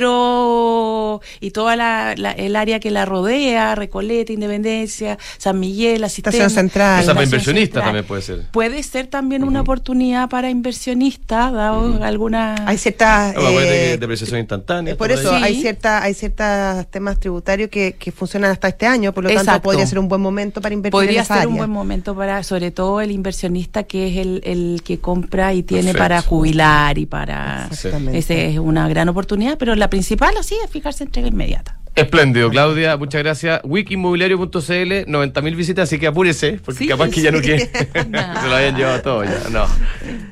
[0.00, 6.36] centro y toda la, la- el área que la rodea, Recoleta, Independencia, San Miguel, Asistente.
[6.38, 7.00] Estación Central.
[7.02, 8.46] O sea, para inversionistas también puede ser.
[8.50, 12.56] Puede ser también una oportunidad para inversionistas, dado alguna...
[12.66, 13.34] Hay ciertas.
[13.36, 14.96] Eh, depreciación instantánea.
[14.96, 15.42] por eso ahí.
[15.42, 19.62] hay cierta, hay ciertos temas tributarios que, que funcionan hasta este año, por lo tanto
[19.62, 22.42] podría ser un buen momento para invertir Podría en esa ser un buen momento para,
[22.42, 25.98] sobre todo el inversionista que es el, el que compra y tiene Perfecto.
[25.98, 27.68] para jubilar y para...
[27.70, 28.18] Exactamente.
[28.18, 31.76] Esa es una gran oportunidad, pero la principal así es fijarse en entrega inmediata.
[31.96, 33.60] Espléndido, Claudia, muchas gracias.
[33.64, 37.66] Wikinmobiliario.cl, 90 mil visitas, así que apúrese, porque Sí, capaz que ya no quiere.
[37.92, 39.48] Se lo habían llevado todo ya.
[39.50, 39.66] No.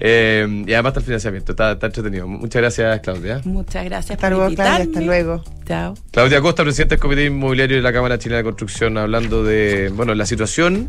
[0.01, 2.29] Eh, y además está el financiamiento, está, está entretenido.
[2.29, 3.41] Muchas gracias, Claudia.
[3.45, 5.45] Muchas gracias Hasta por luego, Claudia, hasta luego.
[5.67, 5.95] Chao.
[6.13, 10.15] Claudia Costa, presidenta del Comité Inmobiliario de la Cámara Chilena de Construcción, hablando de bueno
[10.15, 10.89] la situación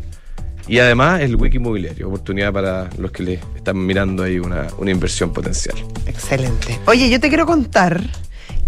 [0.70, 4.92] y además el Wiki Inmobiliario, oportunidad para los que le están mirando ahí una, una
[4.92, 5.76] inversión potencial.
[6.06, 6.78] Excelente.
[6.86, 8.00] Oye, yo te quiero contar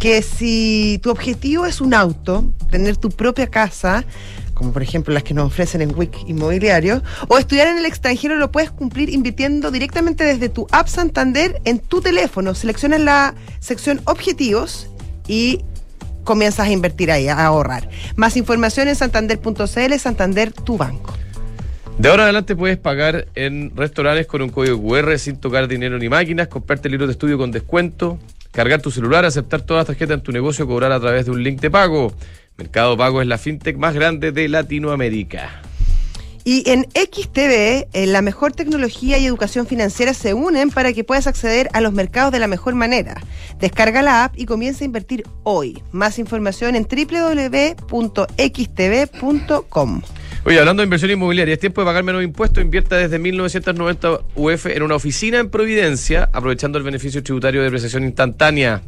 [0.01, 4.05] que si tu objetivo es un auto, tener tu propia casa,
[4.53, 8.35] como por ejemplo las que nos ofrecen en WIC Inmobiliario, o estudiar en el extranjero,
[8.35, 12.57] lo puedes cumplir invirtiendo directamente desde tu app Santander en tu teléfono.
[12.57, 14.89] Seleccionas la sección Objetivos
[15.29, 15.61] y
[16.25, 17.89] comienzas a invertir ahí, a ahorrar.
[18.17, 21.15] Más información en santander.cl, Santander, tu banco.
[22.03, 26.01] De ahora en adelante puedes pagar en restaurantes con un código QR sin tocar dinero
[26.01, 28.19] ni máquinas, comprarte libros de estudio con descuento,
[28.51, 31.45] cargar tu celular, aceptar todas las tarjetas en tu negocio, cobrar a través de un
[31.45, 32.13] link de pago.
[32.59, 35.63] Mercado Pago es la fintech más grande de Latinoamérica.
[36.43, 41.29] Y en XTV, eh, la mejor tecnología y educación financiera se unen para que puedas
[41.29, 43.23] acceder a los mercados de la mejor manera.
[43.61, 45.81] Descarga la app y comienza a invertir hoy.
[45.93, 47.93] Más información en www.xtv.com.
[50.45, 52.65] Oye, hablando de inversión inmobiliaria, es tiempo de pagar menos impuestos.
[52.65, 58.03] Invierta desde 1990 UF en una oficina en Providencia, aprovechando el beneficio tributario de depreciación
[58.03, 58.83] instantánea.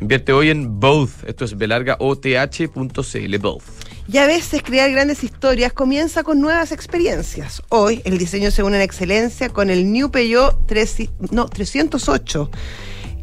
[0.00, 1.24] Invierte hoy en Both.
[1.24, 3.38] Esto es belargaoth.cl.
[3.38, 3.62] Both.
[4.08, 7.62] Y a veces crear grandes historias comienza con nuevas experiencias.
[7.68, 12.50] Hoy el diseño se une en excelencia con el New Peugeot 3, no, 308,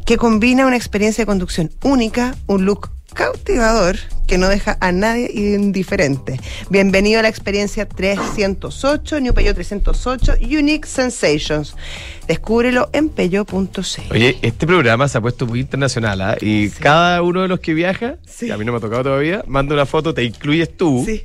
[0.06, 3.96] que combina una experiencia de conducción única, un look cautivador
[4.30, 6.38] que no deja a nadie indiferente.
[6.68, 11.74] Bienvenido a la experiencia 308, New Peugeot 308, Unique Sensations.
[12.28, 14.12] Descúbrelo en peyo.cl.
[14.12, 16.36] Oye, este programa se ha puesto muy internacional, ¿ah?
[16.40, 16.76] Y Sí.
[16.78, 18.46] cada uno de los que viaja, Sí.
[18.46, 21.04] que a mí no me ha tocado todavía, manda una foto, te incluyes tú.
[21.04, 21.24] Sí.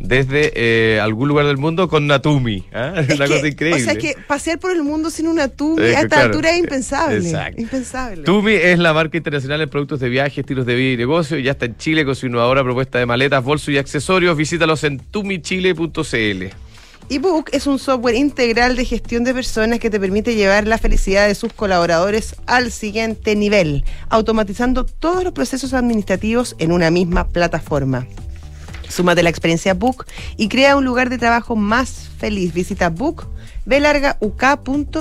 [0.00, 2.64] Desde eh, algún lugar del mundo con Natumi.
[2.74, 2.92] ¿ah?
[3.08, 3.80] Es una que, cosa increíble.
[3.80, 6.56] O sea que pasear por el mundo sin una tumi a esta claro, altura es
[6.56, 7.16] eh, impensable.
[7.16, 7.62] exacto.
[7.62, 8.22] Impensable.
[8.24, 11.38] Tumi es la marca internacional en productos de viaje, estilos de vida y negocio.
[11.38, 14.36] y Ya está en Chile con su innovadora propuesta de maletas, bolsos y accesorios.
[14.36, 16.44] Visítalos en tumichile.cl.
[17.08, 21.28] ebook es un software integral de gestión de personas que te permite llevar la felicidad
[21.28, 28.08] de sus colaboradores al siguiente nivel, automatizando todos los procesos administrativos en una misma plataforma.
[28.88, 30.04] Súmate a la experiencia Book
[30.36, 32.52] y crea un lugar de trabajo más feliz.
[32.52, 33.28] Visita book
[33.66, 34.98] belargauk.cl.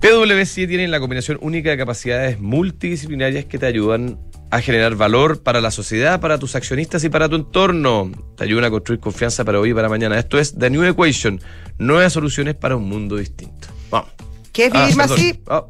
[0.00, 4.18] PwC tiene la combinación única de capacidades multidisciplinarias que te ayudan
[4.50, 8.10] a generar valor para la sociedad, para tus accionistas y para tu entorno.
[8.36, 10.18] Te ayudan a construir confianza para hoy y para mañana.
[10.18, 11.40] Esto es The New Equation,
[11.78, 13.68] nuevas soluciones para un mundo distinto.
[13.90, 14.10] Vamos.
[14.52, 15.42] ¿Qué es Ah, vivir más así?
[15.48, 15.68] Oh,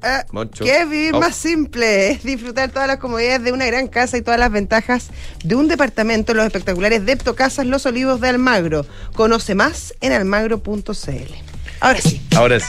[0.00, 0.62] Ah, Moncho.
[0.64, 1.18] ¿Qué es vivir Oh.
[1.20, 2.12] más simple?
[2.12, 5.10] Es disfrutar todas las comodidades de una gran casa y todas las ventajas
[5.42, 8.86] de un departamento en los espectaculares Deptocasas Los Olivos de Almagro.
[9.14, 11.32] Conoce más en almagro.cl.
[11.80, 12.20] Ahora sí.
[12.36, 12.66] ahora sí.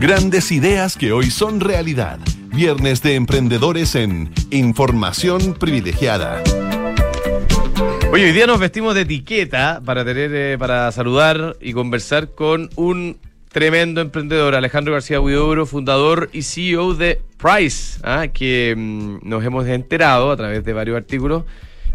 [0.00, 2.20] Grandes ideas que hoy son realidad.
[2.54, 6.40] Viernes de emprendedores en Información Privilegiada.
[8.12, 12.70] Oye, hoy día nos vestimos de etiqueta para tener, eh, para saludar y conversar con
[12.76, 18.28] un tremendo emprendedor, Alejandro García Huidobro, fundador y CEO de Price, ¿ah?
[18.28, 21.42] que mm, nos hemos enterado a través de varios artículos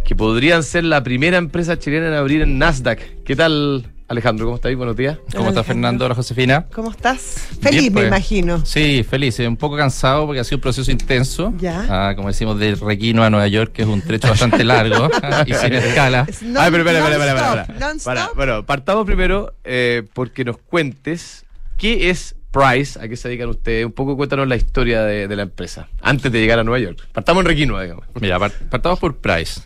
[0.04, 3.00] que podrían ser la primera empresa chilena en abrir en Nasdaq.
[3.24, 4.46] ¿Qué tal, Alejandro?
[4.46, 4.78] ¿Cómo estáis?
[4.78, 5.18] Buenos días.
[5.18, 5.64] ¿Cómo está Alejandro.
[5.64, 6.06] Fernando?
[6.06, 6.66] Hola Josefina.
[6.74, 7.48] ¿Cómo estás?
[7.62, 8.08] Feliz, Bien, me pues.
[8.08, 8.66] imagino.
[8.66, 11.54] Sí, feliz, eh, un poco cansado porque ha sido un proceso intenso.
[11.58, 11.86] Ya.
[11.90, 15.44] Ah, como decimos, de Requino a Nueva York, que es un trecho bastante largo ah,
[15.48, 16.26] y sin escala.
[16.28, 21.46] Es non- Ay, pero espera, espera, espera, bueno, partamos primero eh, porque nos cuentes
[21.78, 23.84] qué es Price, a qué se dedican ustedes.
[23.84, 27.00] Un poco cuéntanos la historia de, de la empresa, antes de llegar a Nueva York.
[27.12, 28.06] Partamos en Requinoa, digamos.
[28.22, 29.62] Mira, par- partamos por Price.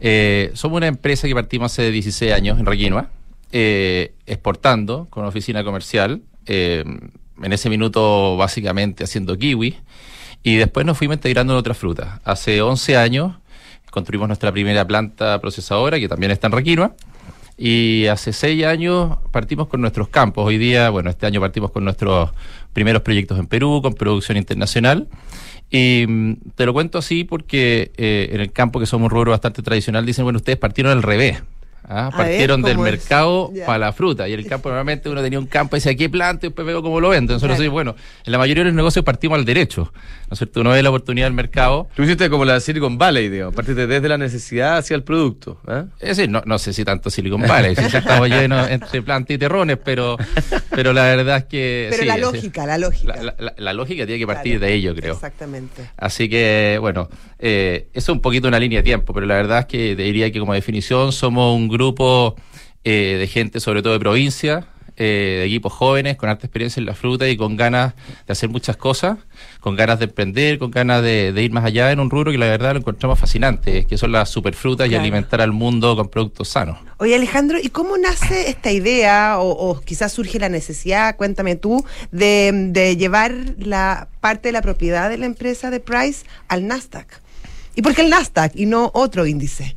[0.00, 3.08] Eh, somos una empresa que partimos hace 16 años en Requinoa,
[3.56, 6.22] eh, exportando con oficina comercial.
[6.46, 6.84] eh,
[7.42, 9.76] en ese minuto, básicamente, haciendo kiwi.
[10.42, 12.20] Y después nos fuimos integrando en otras frutas.
[12.24, 13.32] Hace 11 años
[13.90, 16.94] construimos nuestra primera planta procesadora, que también está en Requinoa.
[17.56, 20.44] Y hace seis años partimos con nuestros campos.
[20.44, 22.30] Hoy día, bueno, este año partimos con nuestros
[22.72, 25.06] primeros proyectos en Perú, con producción internacional.
[25.70, 29.30] Y mm, te lo cuento así porque eh, en el campo, que somos un rubro
[29.30, 31.42] bastante tradicional, dicen, bueno, ustedes partieron al revés.
[31.84, 32.06] ¿Ah?
[32.06, 34.28] A ver, Partieron del mercado para la fruta.
[34.28, 36.46] Y el campo normalmente uno tenía un campo y decía, ¿qué planta?
[36.46, 37.34] Y después veo cómo lo venden.
[37.36, 37.72] Nosotros Claro.
[37.72, 39.92] bueno, en la mayoría de los negocios partimos al derecho.
[39.94, 40.60] ¿No es cierto?
[40.60, 41.88] Uno ve la oportunidad del mercado.
[41.94, 43.54] Tú hiciste como la Silicon Valley, digamos.
[43.54, 45.60] Partiste desde la necesidad hacia el producto.
[45.66, 45.84] ¿ah?
[46.00, 49.38] Es decir, no, no sé si tanto Silicon Valley, si estamos llenos entre plantas y
[49.38, 50.16] terrones, pero,
[50.70, 51.86] pero la verdad es que...
[51.90, 52.20] Pero sí, la sí.
[52.20, 53.16] lógica, la lógica.
[53.16, 54.66] La, la- la- la lógica tiene que partir Claro.
[54.66, 55.14] de ello, creo.
[55.14, 55.82] Exactamente.
[55.96, 57.08] Así que, bueno,
[57.38, 60.02] eh, eso es un poquito una línea de tiempo, pero la verdad es que te
[60.02, 62.34] diría que como definición somos un grupo
[62.84, 64.66] eh, de gente, sobre todo de provincia,
[64.96, 67.94] eh, de equipos jóvenes, con alta experiencia en la fruta y con ganas
[68.28, 69.18] de hacer muchas cosas,
[69.58, 72.38] con ganas de emprender, con ganas de, de ir más allá en un rubro que
[72.38, 75.02] la verdad lo encontramos fascinante, que son las superfrutas y Claro.
[75.02, 76.78] alimentar al mundo con productos sanos.
[76.98, 81.84] Oye, Alejandro, ¿y cómo nace esta idea o, o quizás surge la necesidad, cuéntame tú,
[82.12, 87.08] de, de llevar la parte de la propiedad de la empresa de Price al Nasdaq?
[87.74, 89.74] ¿Y por qué el Nasdaq y no otro índice?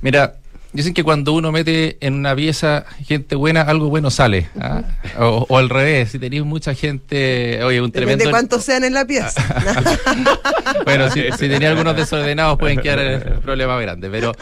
[0.00, 0.36] Mira,
[0.72, 4.48] dicen que cuando uno mete en una pieza gente buena, algo bueno sale.
[4.60, 4.82] ¿ah?
[5.18, 8.24] O, o al revés, si tenéis mucha gente, oye, un Depende tremendo...
[8.24, 9.42] de cuántos sean en la pieza.
[10.84, 14.32] Bueno, si, si tenía algunos desordenados pueden quedar problemas grandes, pero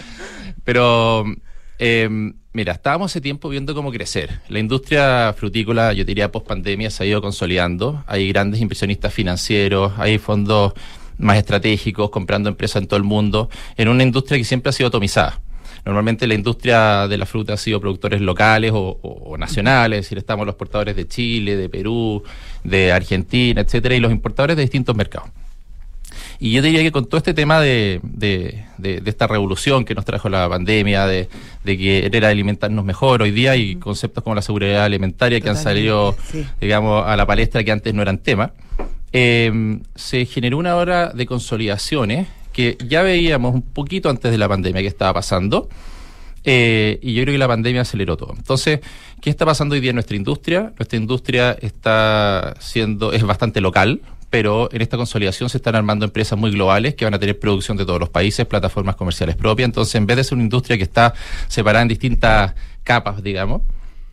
[0.64, 1.24] Pero,
[1.78, 2.08] eh,
[2.52, 4.40] mira, estábamos hace tiempo viendo cómo crecer.
[4.48, 8.04] La industria frutícola, yo diría, post pandemia se ha ido consolidando.
[8.06, 10.74] Hay grandes inversionistas financieros, hay fondos
[11.18, 14.88] más estratégicos comprando empresas en todo el mundo, en una industria que siempre ha sido
[14.88, 15.40] atomizada.
[15.84, 20.04] Normalmente la industria de la fruta ha sido productores locales o, o- o nacionales, es
[20.06, 22.22] decir, estamos los portadores de Chile, de Perú,
[22.64, 25.30] de Argentina, etcétera, y los importadores de distintos mercados.
[26.38, 29.94] Y yo diría que con todo este tema de, de, de- de esta revolución que
[29.94, 31.28] nos trajo la pandemia, de,
[31.64, 36.16] de querer alimentarnos mejor, hoy día hay conceptos como la seguridad alimentaria que han salido,
[36.30, 36.46] sí.
[36.60, 38.52] digamos, a la palestra que antes no eran tema.
[39.12, 42.28] Eh, se generó una hora de consolidaciones
[42.76, 45.68] que ya veíamos un poquito antes de la pandemia que estaba pasando.
[46.44, 48.32] Eh, y yo creo que la pandemia aceleró todo.
[48.36, 48.80] Entonces,
[49.20, 50.72] ¿qué está pasando hoy día en nuestra industria?
[50.78, 54.00] Nuestra industria está siendo, es bastante local,
[54.30, 57.76] pero en esta consolidación se están armando empresas muy globales que van a tener producción
[57.76, 59.66] de todos los países, plataformas comerciales propias.
[59.66, 61.12] Entonces, en vez de ser una industria que está
[61.48, 62.54] separada en distintas
[62.84, 63.60] capas, digamos,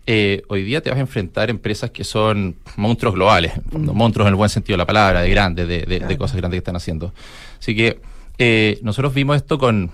[0.06, 4.32] eh, hoy día te vas a enfrentar empresas que son monstruos globales, fondo, monstruos en
[4.34, 6.76] el buen sentido de la palabra, de grandes, de, de- de cosas grandes que están
[6.76, 7.14] haciendo.
[7.60, 8.00] Así que
[8.38, 9.91] eh, nosotros vimos esto con,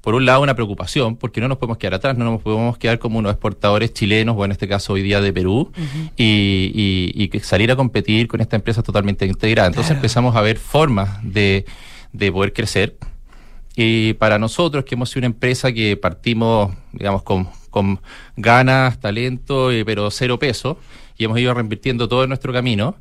[0.00, 2.98] por un lado, una preocupación, porque no nos podemos quedar atrás, no nos podemos quedar
[2.98, 5.72] como unos exportadores chilenos, o en este caso hoy día de Perú,
[6.16, 9.68] y, y- salir a competir con esta empresa totalmente integrada.
[9.68, 11.64] Entonces empezamos a ver formas de,
[12.12, 12.96] de poder crecer.
[13.74, 18.00] Y para nosotros, que hemos sido una empresa que partimos, digamos, con, con
[18.36, 20.78] ganas, talento, eh, pero cero peso,
[21.18, 22.94] y hemos ido reinvirtiendo todo en nuestro camino,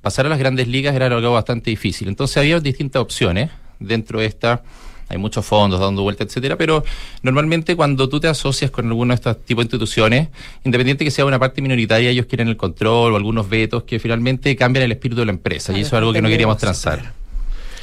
[0.00, 2.08] pasar a las grandes ligas era algo bastante difícil.
[2.08, 4.62] Entonces había distintas opciones dentro de esta.
[5.08, 6.82] Hay muchos fondos dando vuelta, etcétera, pero
[7.22, 10.28] normalmente cuando tú te asocias con alguno de estos tipos de instituciones,
[10.64, 14.56] independiente que sea una parte minoritaria, ellos quieren el control o algunos vetos que finalmente
[14.56, 17.12] cambian el espíritu de la empresa, y eso es algo que no queríamos transar.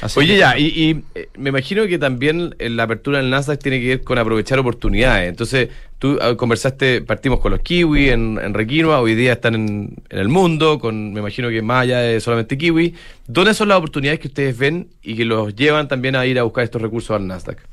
[0.04, 3.58] Así Oye, ya, y, y, eh, me imagino que también eh, la apertura del Nasdaq
[3.58, 5.30] tiene que ver con aprovechar oportunidades.
[5.30, 9.94] Entonces, tú ah, conversaste, partimos con los kiwi en, en Requinoa, hoy día están en,
[10.10, 12.94] en el mundo, con me imagino que más allá de solamente kiwi.
[13.26, 16.42] ¿Dónde son las oportunidades que ustedes ven y que los llevan también a ir a
[16.42, 17.66] buscar estos recursos al Nasdaq?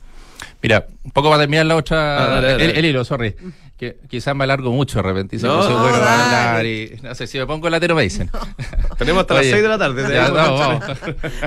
[0.63, 2.17] Mira, un poco para terminar la otra.
[2.23, 2.65] Ah, dale, dale.
[2.65, 3.35] El, el hilo, sorry.
[3.77, 5.35] Que quizás me alargo mucho de repente.
[5.35, 8.03] y se No, puso no, bueno hablar y no sé si me pongo latero me
[8.03, 8.29] dicen.
[8.99, 10.01] Tenemos hasta las Oye, 6 de la tarde.
[10.03, 10.83] Ya, tenemos vamos.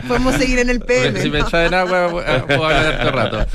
[0.08, 1.20] Podemos seguir en el PM.
[1.22, 1.46] si me ¿no?
[1.46, 3.46] traen agua, pu- puedo hablar todo el rato.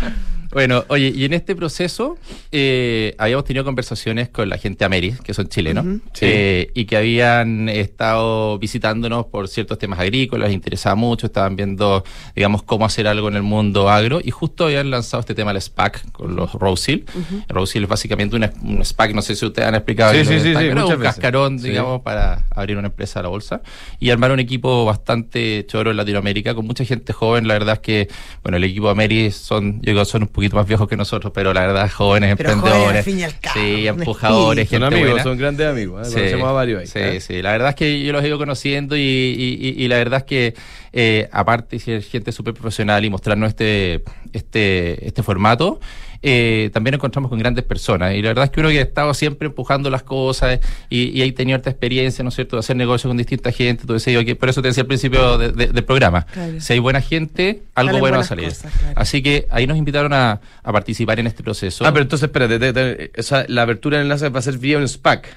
[0.52, 2.18] Bueno, oye, y en este proceso
[2.52, 6.26] eh, habíamos tenido conversaciones con la gente Ameris, que son chilenos, Sí.
[6.26, 12.04] eh, y que habían estado visitándonos por ciertos temas agrícolas, les interesaba mucho, estaban viendo,
[12.36, 15.62] digamos, cómo hacer algo en el mundo agro, y justo habían lanzado este tema del
[15.62, 17.06] SPAC con los Rose Hill.
[17.48, 20.14] Rose Hill es básicamente un, un SPAC, no sé si ustedes han explicado.
[20.14, 21.04] Sí, sí, SPAC, pero un veces.
[21.04, 23.62] cascarón, digamos, para abrir una empresa a la bolsa
[24.00, 27.48] y armar un equipo bastante choro en Latinoamérica con mucha gente joven.
[27.48, 28.08] La verdad es que,
[28.42, 31.32] bueno, el equipo de Ameri son, yo digo, son un poquito más viejos que nosotros,
[31.36, 32.98] pero la verdad, jóvenes, Pero jóvenes, emprendedores.
[32.98, 35.24] al fin y al cabo, sí, empujadores, Son amigos, buena.
[35.24, 36.02] son grandes amigos.
[36.08, 36.10] ¿eh?
[36.10, 36.88] Sí, Conocemos a varios ahí.
[36.88, 37.20] sí, ¿eh?
[37.22, 37.42] sí.
[37.42, 40.20] La verdad es que yo los he ido conociendo y, y- y- y la verdad
[40.20, 40.54] es que,
[40.94, 45.80] eh, aparte de ser gente súper profesional y mostrarnos este, este, este formato,
[46.22, 48.14] eh, también nos encontramos con grandes personas.
[48.16, 50.60] Y la verdad es que uno que ha estado siempre empujando las cosas
[50.90, 53.84] y, y ha tenido harta experiencia, ¿no es cierto?, de hacer negocios con distinta gente.
[53.84, 56.26] Entonces, yo que por eso te decía al principio de- de- del programa.
[56.26, 56.60] Claro.
[56.60, 58.50] Si hay buena gente, algo Salen bueno va a salir.
[58.50, 58.94] cosas, claro.
[58.96, 61.86] Así que ahí nos invitaron a, a participar en este proceso.
[61.86, 64.58] Ah, pero entonces, espérate, te- te- o sea, la apertura del Nasdaq va a ser
[64.58, 65.28] vía un SPAC.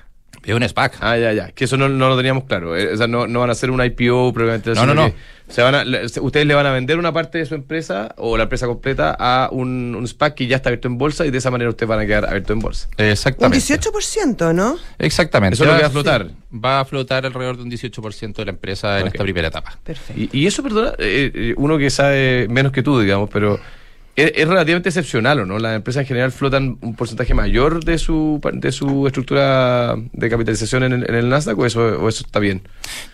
[0.45, 0.97] Es un SPAC.
[1.01, 1.53] Ah, ya, ya.
[1.53, 2.77] Que eso no, no lo teníamos claro.
[2.77, 4.73] Eh, O sea, no, no van a hacer un IPO propiamente.
[4.75, 5.13] No, no, no.
[5.49, 5.85] Se van a,
[6.23, 9.51] ustedes le van a vender una parte de su empresa o la empresa completa a
[9.53, 12.01] un, un SPAC que ya está abierto en bolsa y de esa manera ustedes van
[12.01, 12.89] a quedar abiertos en bolsa.
[12.99, 13.59] Un Exactamente.
[13.63, 14.79] 18%, ¿no?
[14.99, 15.55] Exactamente.
[15.55, 15.93] Eso es lo que va a sí.
[15.95, 16.31] flotar.
[16.53, 19.79] Va a flotar alrededor de un 18% de la empresa en esta primera etapa.
[19.85, 20.21] Perfecto.
[20.21, 23.61] Y, y eso, perdona, eh, eh, uno que sabe menos que tú, digamos, pero
[24.17, 25.59] es, es relativamente excepcional, ¿o no?
[25.59, 30.83] Las empresas en general flotan un porcentaje mayor de su de su estructura de capitalización
[30.83, 32.63] en el, en el Nasdaq o eso, o eso está bien.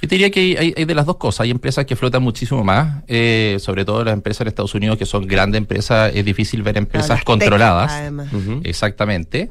[0.02, 1.42] Yo te diría que hay, de las dos cosas.
[1.42, 5.06] Hay empresas que flotan muchísimo más, eh, sobre todo las empresas en Estados Unidos que
[5.06, 6.12] son grandes empresas.
[6.14, 7.92] Es difícil ver empresas controladas.
[7.92, 8.28] además.
[8.64, 9.50] Exactamente.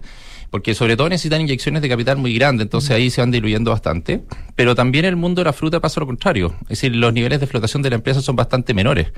[0.50, 4.22] Porque sobre todo necesitan inyecciones de capital muy grandes, entonces ahí se van diluyendo bastante.
[4.56, 6.56] Pero también el mundo de la fruta pasa lo contrario.
[6.64, 9.12] Es decir, los niveles de flotación de la empresa son bastante menores.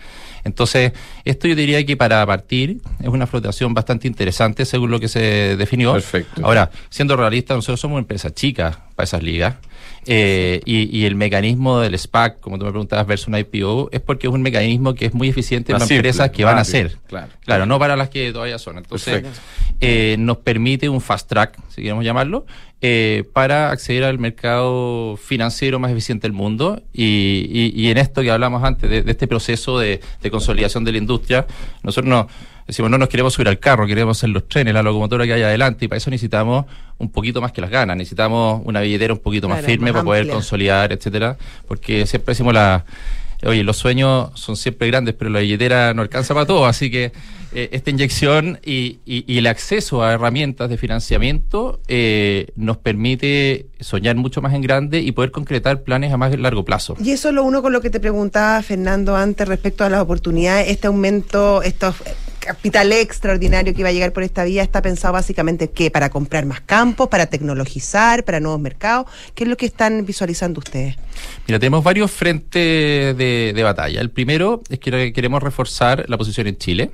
[0.44, 0.94] Entonces,
[1.26, 5.56] esto yo diría que para partir es una flotación bastante interesante según lo que se
[5.56, 5.94] definió.
[5.94, 6.42] Perfecto.
[6.44, 9.56] Ahora, siendo realistas, nosotros somos una empresa chica para esas ligas.
[10.12, 14.02] Eh, y, y el mecanismo del SPAC, como tú me preguntabas, versus un IPO, es
[14.02, 16.98] porque es un mecanismo que es muy eficiente para empresas que van a ser.
[17.08, 17.32] claro.
[17.46, 18.78] Claro, no para las que todavía son.
[18.80, 19.24] Entonces,
[19.82, 22.46] eh, nos permite un fast track, si queremos llamarlo,
[22.82, 26.82] eh, para acceder al mercado financiero más eficiente del mundo.
[26.92, 30.84] Y, y- y en esto que hablamos antes, de, de este proceso de, de consolidación
[30.86, 31.46] de la industria,
[31.84, 32.28] nosotros no.
[32.70, 35.42] Decimos, no nos queremos subir al carro, queremos ser los trenes, la locomotora que hay
[35.42, 36.66] adelante, y para eso necesitamos
[37.00, 40.06] un poquito más que las ganas, necesitamos una billetera un poquito más firme más para
[40.06, 41.36] poder consolidar, etcétera,
[41.68, 42.86] porque siempre decimos la
[43.42, 47.14] Oye, los sueños son siempre grandes, pero la billetera no alcanza para todo, así que
[47.54, 53.68] eh, esta inyección y, y- y el acceso a herramientas de financiamiento eh, nos permite
[53.80, 56.96] soñar mucho más en grande y poder concretar planes a más largo plazo.
[57.02, 60.02] Y eso es lo uno con lo que te preguntaba Fernando antes respecto a las
[60.02, 61.96] oportunidades, este aumento, estos
[62.40, 66.46] capital extraordinario que iba a llegar por esta vía está pensado básicamente que para comprar
[66.46, 70.96] más campos, para tecnologizar, para nuevos mercados, ¿qué es lo que están visualizando ustedes?
[71.48, 74.02] Mira, tenemos varios frentes de, de batalla.
[74.02, 76.92] El primero es que queremos reforzar la posición en Chile.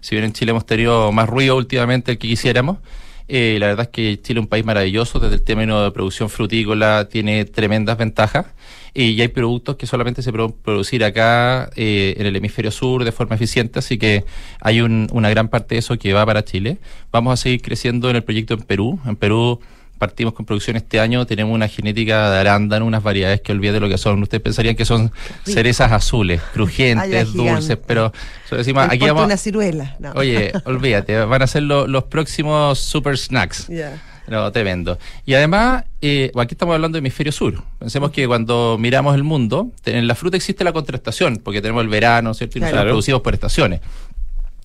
[0.00, 2.78] Si bien en Chile hemos tenido más ruido últimamente del que quisiéramos,
[3.26, 6.28] eh, la verdad es que Chile es un país maravilloso desde el término de producción
[6.28, 8.46] frutícola, tiene tremendas ventajas
[8.94, 13.10] y hay productos que solamente se pueden producir acá eh, en el hemisferio sur de
[13.12, 14.24] forma eficiente, así que
[14.60, 16.78] hay un- una gran parte de eso que va para Chile.
[17.10, 19.00] Vamos a seguir creciendo en el proyecto en Perú.
[19.04, 19.60] En Perú
[19.98, 23.88] partimos con producción este año, tenemos una genética de arándano, unas variedades que olvide lo
[23.88, 24.22] que son.
[24.22, 25.10] Ustedes pensarían que son
[25.44, 28.12] cerezas azules, crujientes, dulces, pero
[28.50, 29.24] decimos, Me aquí vamos...
[29.24, 29.96] una ciruela.
[29.98, 30.12] No.
[30.12, 33.66] Oye, olvídate, van a ser lo- los próximos super snacks.
[33.68, 34.00] Ya.
[34.26, 34.98] No, tremendo.
[35.26, 37.62] Y además, eh, aquí estamos hablando de hemisferio sur.
[37.78, 41.88] Pensemos que cuando miramos el mundo, en la fruta existe la contrastación, porque tenemos el
[41.88, 42.58] verano, ¿cierto?
[42.58, 42.90] Y nosotros Claro.
[42.90, 43.80] producimos por estaciones.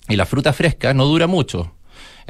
[0.08, 1.72] Y la fruta fresca no dura mucho.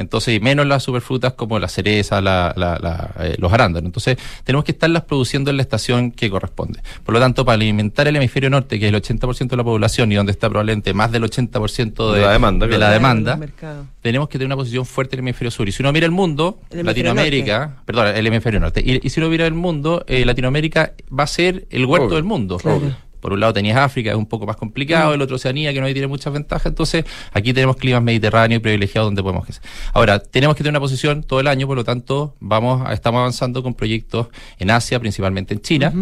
[0.01, 3.87] Entonces, y menos las superfrutas como la cereza, la, la- la, eh, los arándanos.
[3.87, 6.81] Entonces, tenemos que estarlas produciendo en la estación que corresponde.
[7.05, 10.11] Por lo tanto, para alimentar el hemisferio norte, que es el 80% de la población
[10.11, 12.21] y donde está probablemente más del 80% de,
[12.67, 13.87] De la demanda, de claro.
[14.03, 15.69] tenemos que tener una posición fuerte en el hemisferio sur.
[15.69, 19.21] Y si uno mira el mundo, El Latinoamérica, perdón, el hemisferio norte, y, y si
[19.21, 22.57] uno mira el mundo, eh, Latinoamérica va a ser el huerto Obvio, del mundo.
[22.59, 22.97] Claro.
[23.21, 25.87] Por un lado tenías África, es un poco más complicado, el otro Oceanía, que no
[25.87, 29.63] tiene muchas ventajas, entonces aquí tenemos climas mediterráneos y privilegiados donde podemos crecer.
[29.93, 33.19] Ahora, tenemos que tener una posición todo el año, por lo tanto, vamos a- estamos
[33.21, 35.93] avanzando con proyectos en Asia, principalmente en China,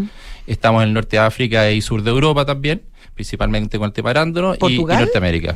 [0.47, 2.83] estamos en el norte de África y sur de Europa también,
[3.15, 4.77] principalmente con el tema arándano y, y.
[5.01, 5.55] Norteamérica.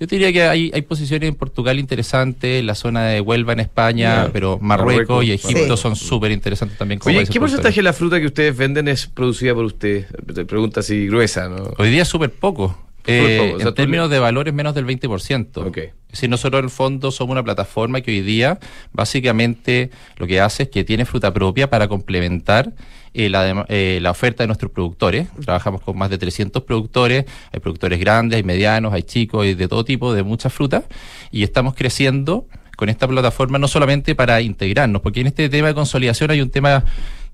[0.00, 3.60] Yo te diría que hay, hay posiciones en Portugal interesantes, la zona de Huelva en
[3.60, 5.82] España, pero Marruecos, Marruecos, y Egipto Sí.
[5.82, 6.98] son súper interesantes también.
[6.98, 10.06] como Oye, ¿qué porcentaje de la fruta que ustedes venden es producida por usted?
[10.34, 11.74] Te pregunta así gruesa, ¿no?
[11.78, 12.76] Hoy día es súper poco.
[13.06, 15.66] Eh, poco, o sea, en términos le- de valores, menos del 20%.
[15.66, 15.78] Ok.
[15.78, 18.58] Es decir, nosotros en el fondo somos una plataforma que hoy día
[18.92, 22.72] básicamente lo que hace es que tiene fruta propia para complementar
[23.12, 25.28] eh, la, dem- eh, la oferta de nuestros productores.
[25.44, 29.68] Trabajamos con más de 300 productores, hay productores grandes, hay medianos, hay chicos, hay de
[29.68, 30.84] todo tipo, de muchas frutas,
[31.30, 32.46] y estamos creciendo
[32.76, 36.50] con esta plataforma no solamente para integrarnos, porque en este tema de consolidación hay un
[36.50, 36.84] tema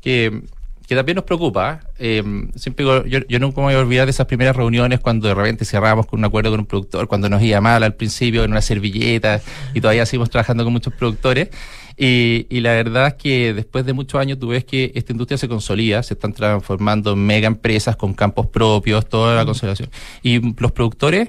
[0.02, 0.42] que
[0.90, 1.82] que también nos preocupa.
[2.00, 2.20] eh,
[2.56, 5.34] siempre digo, yo, yo nunca me voy a olvidar de esas primeras reuniones cuando de
[5.34, 8.50] repente cerrábamos con un acuerdo con un productor, cuando nos iba mal al principio en
[8.50, 9.40] una servilleta
[9.72, 11.50] y todavía seguimos trabajando con muchos productores.
[11.96, 15.38] Y, y la verdad es que después de muchos años tú ves que esta industria
[15.38, 19.90] se consolida, se están transformando en mega empresas con campos propios, toda la consolidación.
[20.24, 21.28] Y los productores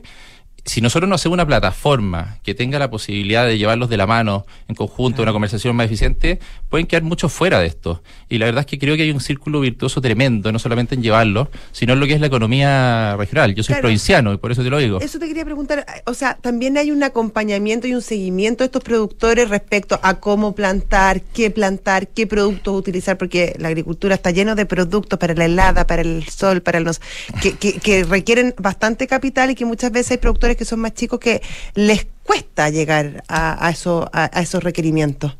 [0.64, 4.46] si nosotros no hacemos una plataforma que tenga la posibilidad de llevarlos de la mano
[4.68, 6.40] en conjunto, una conversación más eficiente,
[6.70, 8.04] pueden quedar muchos fuera de esto.
[8.30, 11.02] Y la verdad es que creo que hay un círculo virtuoso tremendo, no solamente en
[11.02, 13.56] llevarlos, sino en lo que es la economía regional.
[13.56, 13.82] Yo soy Claro.
[13.84, 15.00] provinciano y por eso te lo digo.
[15.02, 18.84] Eso te quería preguntar, o sea, también hay un acompañamiento y un seguimiento de estos
[18.84, 24.56] productores respecto a cómo plantar, qué plantar, qué productos utilizar, porque la agricultura está lleno
[24.56, 27.02] de productos para la helada, para el sol, para los
[27.42, 30.94] que, que, que requieren bastante capital y que muchas veces hay productores que son más
[30.94, 31.42] chicos que
[31.76, 35.36] les cuesta llegar a, a, eso, a, a esos requerimientos.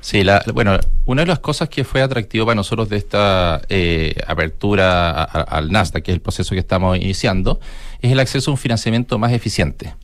[0.00, 4.14] Sí, la, bueno, una de las cosas que fue atractivo para nosotros de esta eh,
[4.26, 7.58] apertura al Nasdaq, que es el proceso que estamos iniciando,
[8.02, 9.94] es el acceso a un financiamiento más eficiente.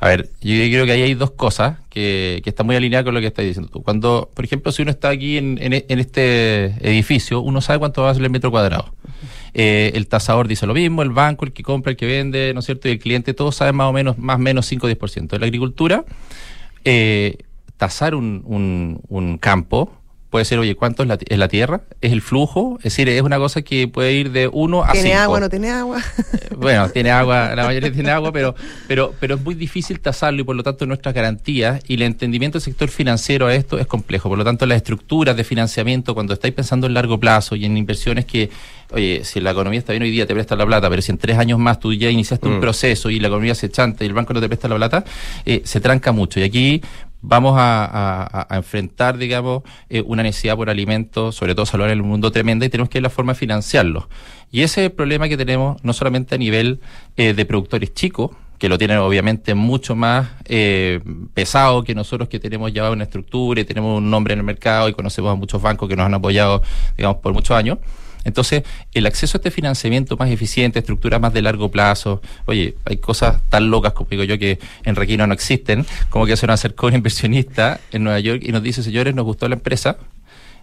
[0.00, 3.12] A ver, yo creo que ahí hay dos cosas que, que están muy alineadas con
[3.14, 3.70] lo que estás diciendo.
[3.82, 8.10] Cuando, por ejemplo, si uno está aquí en- en este edificio, uno sabe cuánto va
[8.10, 8.94] a ser el metro cuadrado.
[9.54, 12.60] Eh, el tasador dice lo mismo, el banco, el que compra, el que vende, ¿no
[12.60, 12.88] es cierto?
[12.88, 15.34] Y el cliente, todos saben más o menos, más o menos 5 o 10%.
[15.34, 16.04] En la agricultura,
[16.84, 17.38] eh,
[17.76, 19.92] tasar un, un, un campo
[20.34, 21.82] puede ser, oye, ¿cuánto es la, es la tierra?
[22.00, 22.78] ¿Es el flujo?
[22.78, 24.92] Es decir, es una cosa que puede ir de 1 a 5.
[25.00, 26.02] ¿Tiene agua, no tiene agua?
[26.56, 28.56] Bueno, tiene agua, la mayoría tiene agua, pero,
[28.88, 32.58] pero, pero es muy difícil tasarlo y por lo tanto nuestras garantías y el entendimiento
[32.58, 34.28] del sector financiero a esto es complejo.
[34.28, 37.76] Por lo tanto, las estructuras de financiamiento, cuando estáis pensando en largo plazo y en
[37.76, 38.50] inversiones que,
[38.90, 41.18] oye, si la economía está bien hoy día te presta la plata, pero si en
[41.18, 42.60] tres años más tú ya iniciaste un Mm.
[42.60, 45.04] proceso y la economía se chanta y el banco no te presta la plata,
[45.46, 46.40] eh, se tranca mucho.
[46.40, 46.82] Y aquí
[47.26, 52.30] vamos a, enfrentar, digamos, eh, una necesidad por alimentos, sobre todo salud en el mundo
[52.30, 54.08] tremenda, y tenemos que ver la forma de financiarlo.
[54.50, 56.80] Y ese es el problema que tenemos no solamente a nivel
[57.16, 61.00] eh, de productores chicos, que lo tienen obviamente mucho más eh,
[61.34, 64.88] pesado que nosotros que tenemos ya una estructura y tenemos un nombre en el mercado
[64.88, 66.62] y conocemos a muchos bancos que nos han apoyado,
[66.96, 67.78] digamos, por muchos años.
[68.24, 68.62] Entonces,
[68.92, 73.42] el acceso a este financiamiento más eficiente, estructuras más de largo plazo, oye, hay cosas
[73.48, 76.86] tan locas, como digo yo, que en Requino no existen, como que se nos acercó
[76.86, 79.98] un inversionista en Nueva York y nos dice, señores, nos gustó la empresa,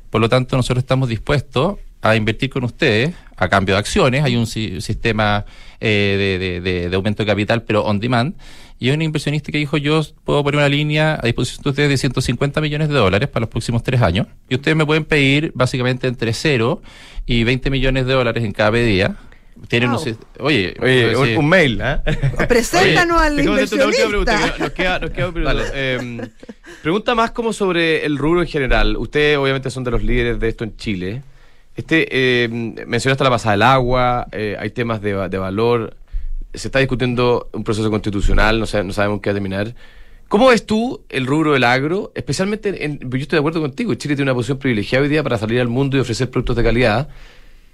[0.10, 4.24] por lo tanto, nosotros estamos dispuestos a invertir con ustedes a cambio de acciones.
[4.24, 5.46] Hay un si- sistema
[5.80, 8.36] eh, de, de- de- de aumento de capital, pero on demand.
[8.80, 11.90] Y hay un inversionista que dijo, yo puedo poner una línea a disposición de ustedes
[11.90, 14.26] de 150 millones de dólares para los próximos tres años.
[14.50, 16.82] Y ustedes me pueden pedir básicamente entre 0
[17.28, 19.18] y 20 millones de dólares en cada pedida.
[19.68, 20.02] Tienen Wow.
[20.04, 21.36] un Oye, Oye, un, sí.
[21.36, 22.02] un mail, ¿ah?
[22.48, 24.54] Preséntanos al pregunta, inversionista.
[24.56, 25.64] que nos queda, nos queda un minuto.
[25.76, 26.22] Eh,
[26.82, 28.98] pregunta más como sobre el rubro en general.
[28.98, 31.22] Ustedes obviamente son de los líderes de esto en Chile.
[31.76, 32.48] Este, eh,
[32.86, 35.96] mencionaste la pasada del agua, eh, hay temas de, de valor,
[36.54, 39.74] se está discutiendo un proceso constitucional, no, sa- no sabemos qué va terminar.
[40.28, 42.12] ¿Cómo ves tú el rubro del agro?
[42.16, 45.38] Especialmente, en, yo estoy de acuerdo contigo, Chile tiene una posición privilegiada hoy día para
[45.38, 47.10] salir al mundo y ofrecer productos de calidad,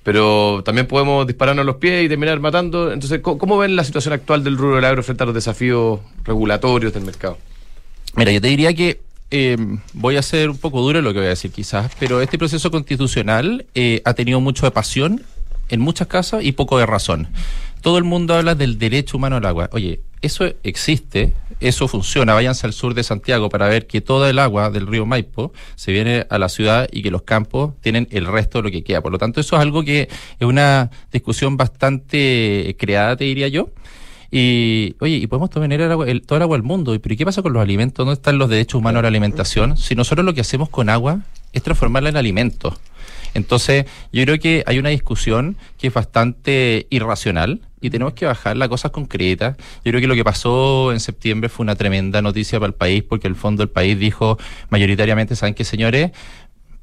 [0.03, 2.91] pero también podemos dispararnos los pies y terminar matando.
[2.91, 5.99] Entonces, ¿cómo, cómo ven la situación actual del rubro del agro frente a los desafíos
[6.23, 7.37] regulatorios del mercado?
[8.15, 9.01] Mira, yo te diría que
[9.31, 9.57] eh,
[9.93, 12.37] voy a ser un poco duro en lo que voy a decir quizás, pero este
[12.37, 15.23] proceso constitucional eh, ha tenido mucho de pasión
[15.69, 17.27] en muchas casas y poco de razón.
[17.81, 19.69] Todo el mundo habla del derecho humano al agua.
[19.71, 22.33] Oye, eso existe, eso funciona.
[22.33, 25.91] Váyanse al sur de Santiago para ver que toda el agua del río Maipo se
[25.91, 29.01] viene a la ciudad y que los campos tienen el resto de lo que queda.
[29.01, 30.09] Por lo tanto, eso es algo que
[30.39, 33.69] es una discusión bastante creada, te diría yo.
[34.31, 36.93] Y, oye, y podemos tener el agua, el- todo el agua del mundo.
[36.93, 38.05] ¿Y ¿Pero qué pasa con los alimentos?
[38.05, 39.77] ¿Dónde están los derechos humanos a la alimentación?
[39.77, 41.21] Si nosotros lo que hacemos con agua
[41.53, 42.73] es transformarla en alimentos.
[43.33, 48.57] Entonces, yo creo que hay una discusión que es bastante irracional y tenemos que bajar
[48.57, 49.55] las cosas concretas.
[49.85, 53.03] Yo creo que lo que pasó en septiembre fue una tremenda noticia para el país
[53.03, 54.37] porque el fondo del país dijo
[54.69, 56.11] mayoritariamente, ¿saben qué, señores?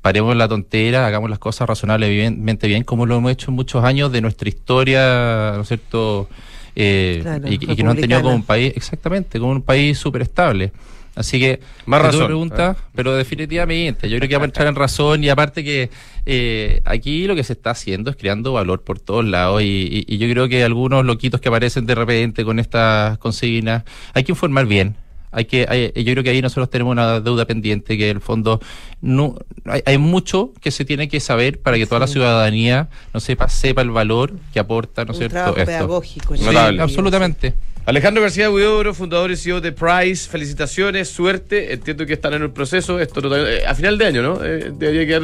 [0.00, 4.12] paremos la tontera, hagamos las cosas razonablemente bien, como lo hemos hecho en muchos años
[4.12, 6.28] de nuestra historia, ¿no es cierto?
[6.76, 9.98] Eh, Claro, y, y que nos han tenido como un país, exactamente, como un país
[9.98, 10.72] súper estable.
[11.16, 15.22] Así que, Más razón, pregunta, pero definitivamente, yo creo que vamos a entrar en razón
[15.22, 15.88] y aparte que
[16.26, 20.12] eh, aquí lo que se está haciendo es creando valor por todos lados y, y-
[20.12, 24.32] y yo creo que algunos loquitos que aparecen de repente con estas consignas, hay que
[24.32, 24.96] informar bien.
[25.34, 28.60] Hay que, hay- yo creo que ahí nosotros tenemos una deuda pendiente que el fondo
[29.00, 29.34] no
[29.66, 33.48] hay, hay mucho que se tiene que saber para que toda la ciudadanía no sepa
[33.48, 35.34] sepa el valor que aporta, ¿no es cierto?
[35.34, 35.66] trabajo esto.
[35.66, 36.36] pedagógico.
[36.36, 36.44] Sí,
[36.80, 37.54] absolutamente.
[37.86, 41.74] Alejandro García Huidobro, fundador y CEO de Price, felicitaciones, suerte.
[41.74, 42.98] Entiendo que están en el proceso.
[42.98, 44.42] Esto no- eh, a final de año, ¿no?
[44.42, 45.22] Eh, debería quedar.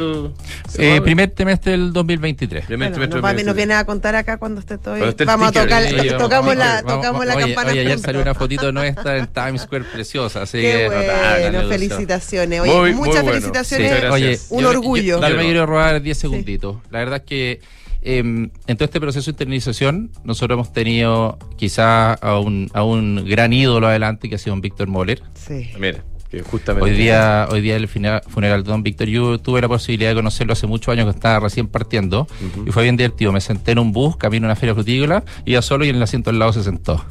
[0.77, 2.65] Eh, primer trimestre del 2023.
[2.67, 4.93] Primer Bueno, trimestre nos, viene a contar acá cuando esté todo.
[5.25, 7.71] Vamos a tocar, sí, vamos, tocamos la, vamos, tocamos la oye, campana.
[7.71, 8.05] Oye, ayer pronto.
[8.05, 12.61] salió una fotito nuestra en Times Square preciosa, así Qué que bueno, notable, felicitaciones.
[12.61, 13.29] Oye, Muy, muy muchas bueno.
[13.31, 13.91] felicitaciones.
[14.01, 14.05] Sí.
[14.11, 15.01] Oye, Un yo- orgullo.
[15.01, 15.47] Yo, yo Dale, me no.
[15.47, 16.75] quiero robar 10 segunditos.
[16.91, 17.59] La verdad es que
[18.01, 23.23] eh, en todo este proceso de internalización, nosotros hemos tenido quizá a un, a un
[23.25, 25.21] gran ídolo adelante que ha sido un Víctor Moller.
[25.33, 25.69] Sí.
[25.79, 26.89] Mira, que justamente.
[26.89, 30.53] Hoy día, hoy día el funeral de Don Víctor, yo tuve la posibilidad de conocerlo
[30.53, 32.25] hace muchos años que estaba recién partiendo
[32.65, 33.33] y fue bien divertido.
[33.33, 36.03] Me senté en un bus, camino a una feria frutícola, iba solo y en el
[36.03, 37.03] asiento al lado se sentó.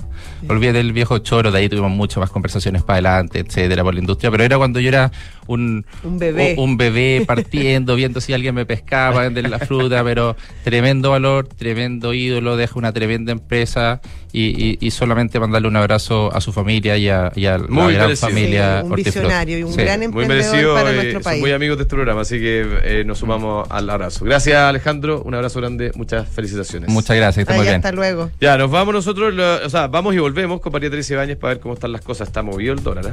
[0.48, 4.00] Olvidé del viejo choro, de ahí tuvimos muchas más conversaciones para adelante, etcétera, por la
[4.00, 5.12] industria, pero era cuando yo era
[5.52, 6.54] un, Un bebé.
[6.56, 11.10] un, un bebé partiendo, viendo si alguien me pescaba para vender la fruta, pero tremendo
[11.10, 14.00] valor, tremendo ídolo, deja una tremenda empresa
[14.32, 17.66] y, y- y solamente mandarle un abrazo a su familia y a, y a la
[17.68, 18.28] Muy gran merecido.
[18.28, 19.80] familia Sí, un visionario y un Sí.
[19.80, 20.74] gran Muy emprendedor merecido.
[20.74, 21.40] para eh, nuestro son país.
[21.40, 24.24] muy amigos de este programa, así que eh, nos sumamos al abrazo.
[24.24, 25.22] Gracias, Alejandro.
[25.24, 25.90] Un abrazo grande.
[25.96, 26.88] Muchas felicitaciones.
[26.88, 27.76] Muchas gracias, Ay, muy bien.
[27.76, 28.30] hasta luego.
[28.40, 31.54] Ya, nos vamos nosotros, lo- o sea, vamos y volvemos con María Teresa Ibáñez para
[31.54, 32.28] ver cómo están las cosas.
[32.28, 33.12] Está movido el dólar, ¿eh?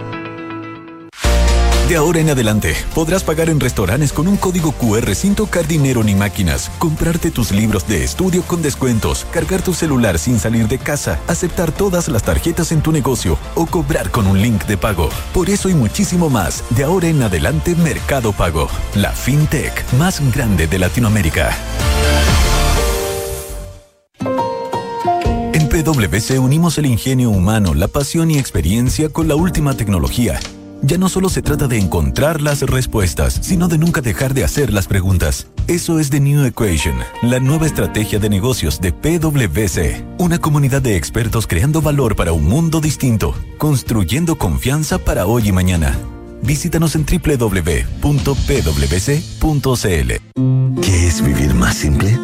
[1.91, 6.05] De ahora en adelante, podrás pagar en restaurantes con un código QR sin tocar dinero
[6.05, 10.77] ni máquinas, comprarte tus libros de estudio con descuentos, cargar tu celular sin salir de
[10.77, 15.09] casa, aceptar todas las tarjetas en tu negocio o cobrar con un link de pago.
[15.33, 20.67] Por eso y muchísimo más, de ahora en adelante Mercado Pago, la fintech más grande
[20.67, 21.53] de Latinoamérica.
[25.51, 30.39] En PwC unimos el ingenio humano, la pasión y experiencia con la última tecnología
[30.81, 34.73] ya no solo se trata de encontrar las respuestas, sino de nunca dejar de hacer
[34.73, 35.47] las preguntas.
[35.67, 40.03] Eso es The New Equation, la nueva estrategia de negocios de PwC.
[40.17, 45.51] Una comunidad de expertos creando valor para un mundo distinto, construyendo confianza para hoy y
[45.51, 45.97] mañana.
[46.41, 47.61] Visítanos en www.pwc.cl.
[50.81, 52.19] ¿Qué es vivir más simple?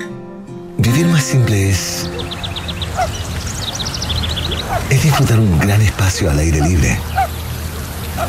[0.77, 2.09] Vivir más simple es...
[4.89, 6.97] Es disfrutar un gran espacio al aire libre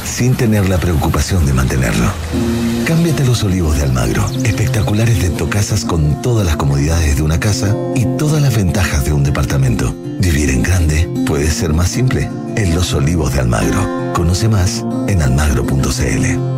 [0.05, 2.11] sin tener la preocupación de mantenerlo.
[2.87, 5.19] Cámbiate los olivos de Almagro, espectaculares
[5.49, 9.95] casas con todas las comodidades de una casa y todas las ventajas de un departamento.
[10.21, 14.13] Vivir en grande puede ser más simple en Los Olivos de Almagro.
[14.15, 16.58] Conoce más en almagro.cl.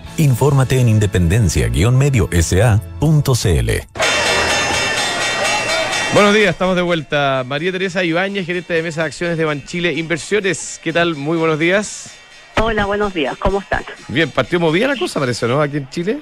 [0.17, 3.71] Infórmate en independencia-mediosa.cl.
[6.13, 7.43] Buenos días, estamos de vuelta.
[7.47, 10.79] María Teresa Ibáñez, gerente de mesa de acciones de Banchile Inversiones.
[10.83, 11.15] ¿Qué tal?
[11.15, 12.11] Muy buenos días.
[12.61, 13.85] Hola, buenos días, ¿cómo están?
[14.09, 15.61] Bien, partió movida la cosa, parece, ¿no?
[15.61, 16.19] Aquí en Chile.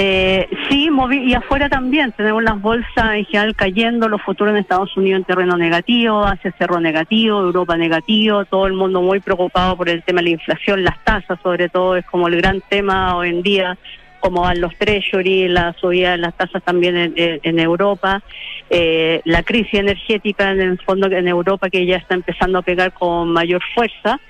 [0.00, 2.12] Eh, sí, moví, y afuera también.
[2.12, 6.54] Tenemos las bolsas en general cayendo, los futuros en Estados Unidos en terreno negativo, Asia
[6.56, 10.84] cerro negativo, Europa negativo, todo el mundo muy preocupado por el tema de la inflación,
[10.84, 13.76] las tasas sobre todo, es como el gran tema hoy en día,
[14.20, 18.22] cómo van los treasury, la subida de las tasas también en, Europa,
[18.70, 22.92] eh, la crisis energética en el fondo en Europa que ya está empezando a pegar
[22.92, 24.20] con mayor fuerza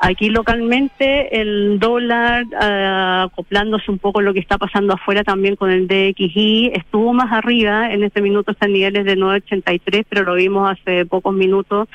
[0.00, 5.70] Aquí localmente el dólar, ah, acoplándose un poco lo que está pasando afuera también con
[5.70, 10.34] el DXI, estuvo más arriba, en este minuto está en niveles de 9.83, pero lo
[10.34, 11.88] vimos hace pocos minutos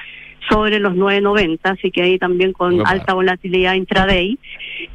[0.49, 4.37] sobre los 9.90, así que ahí también con alta volatilidad intraday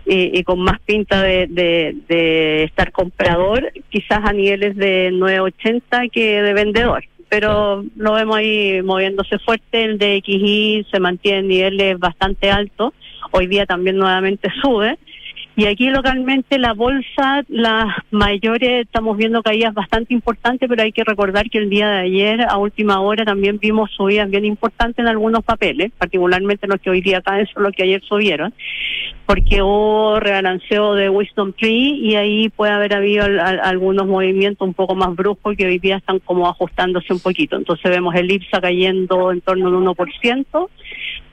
[0.04, 6.10] eh, y con más pinta de, de, de estar comprador, quizás a niveles de 9.80
[6.10, 7.04] que de vendedor.
[7.28, 12.94] Pero lo vemos ahí moviéndose fuerte, el DXI se mantiene en niveles bastante altos,
[13.32, 14.98] hoy día también nuevamente sube.
[15.58, 21.02] Y aquí localmente la bolsa, las mayores, estamos viendo caídas bastante importantes, pero hay que
[21.02, 25.08] recordar que el día de ayer, a última hora, también vimos subidas bien importantes en
[25.08, 28.54] algunos papeles, particularmente los que hoy día caen son los que ayer subieron,
[29.26, 34.64] porque hubo rebalanceo de Wisdom Tree y ahí puede haber habido al- al- algunos movimientos
[34.64, 37.56] un poco más bruscos que hoy día están como ajustándose un poquito.
[37.56, 40.70] Entonces vemos el IPSA cayendo en torno al 1%,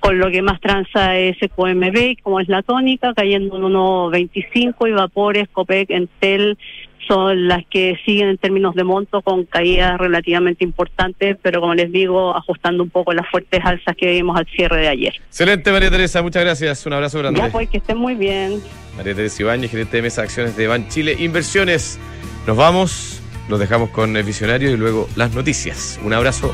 [0.06, 4.92] con lo que más transa es QMB, como es la tónica, cayendo en 1.25 y
[4.92, 6.58] Vapores, Copec, Entel
[7.08, 11.92] son las que siguen en términos de monto con caídas relativamente importantes, pero como les
[11.92, 15.14] digo, ajustando un poco las fuertes alzas que vimos al cierre de ayer.
[15.28, 16.86] Excelente, María Teresa, muchas gracias.
[16.86, 17.40] Un abrazo grande.
[17.40, 18.60] Ya pues, que estén muy bien.
[18.98, 22.00] María Teresa Ibáñez, gerente de mesa de acciones de Ban Chile Inversiones.
[22.48, 26.00] Nos vamos, los dejamos con el visionario y luego las noticias.
[26.04, 26.54] Un abrazo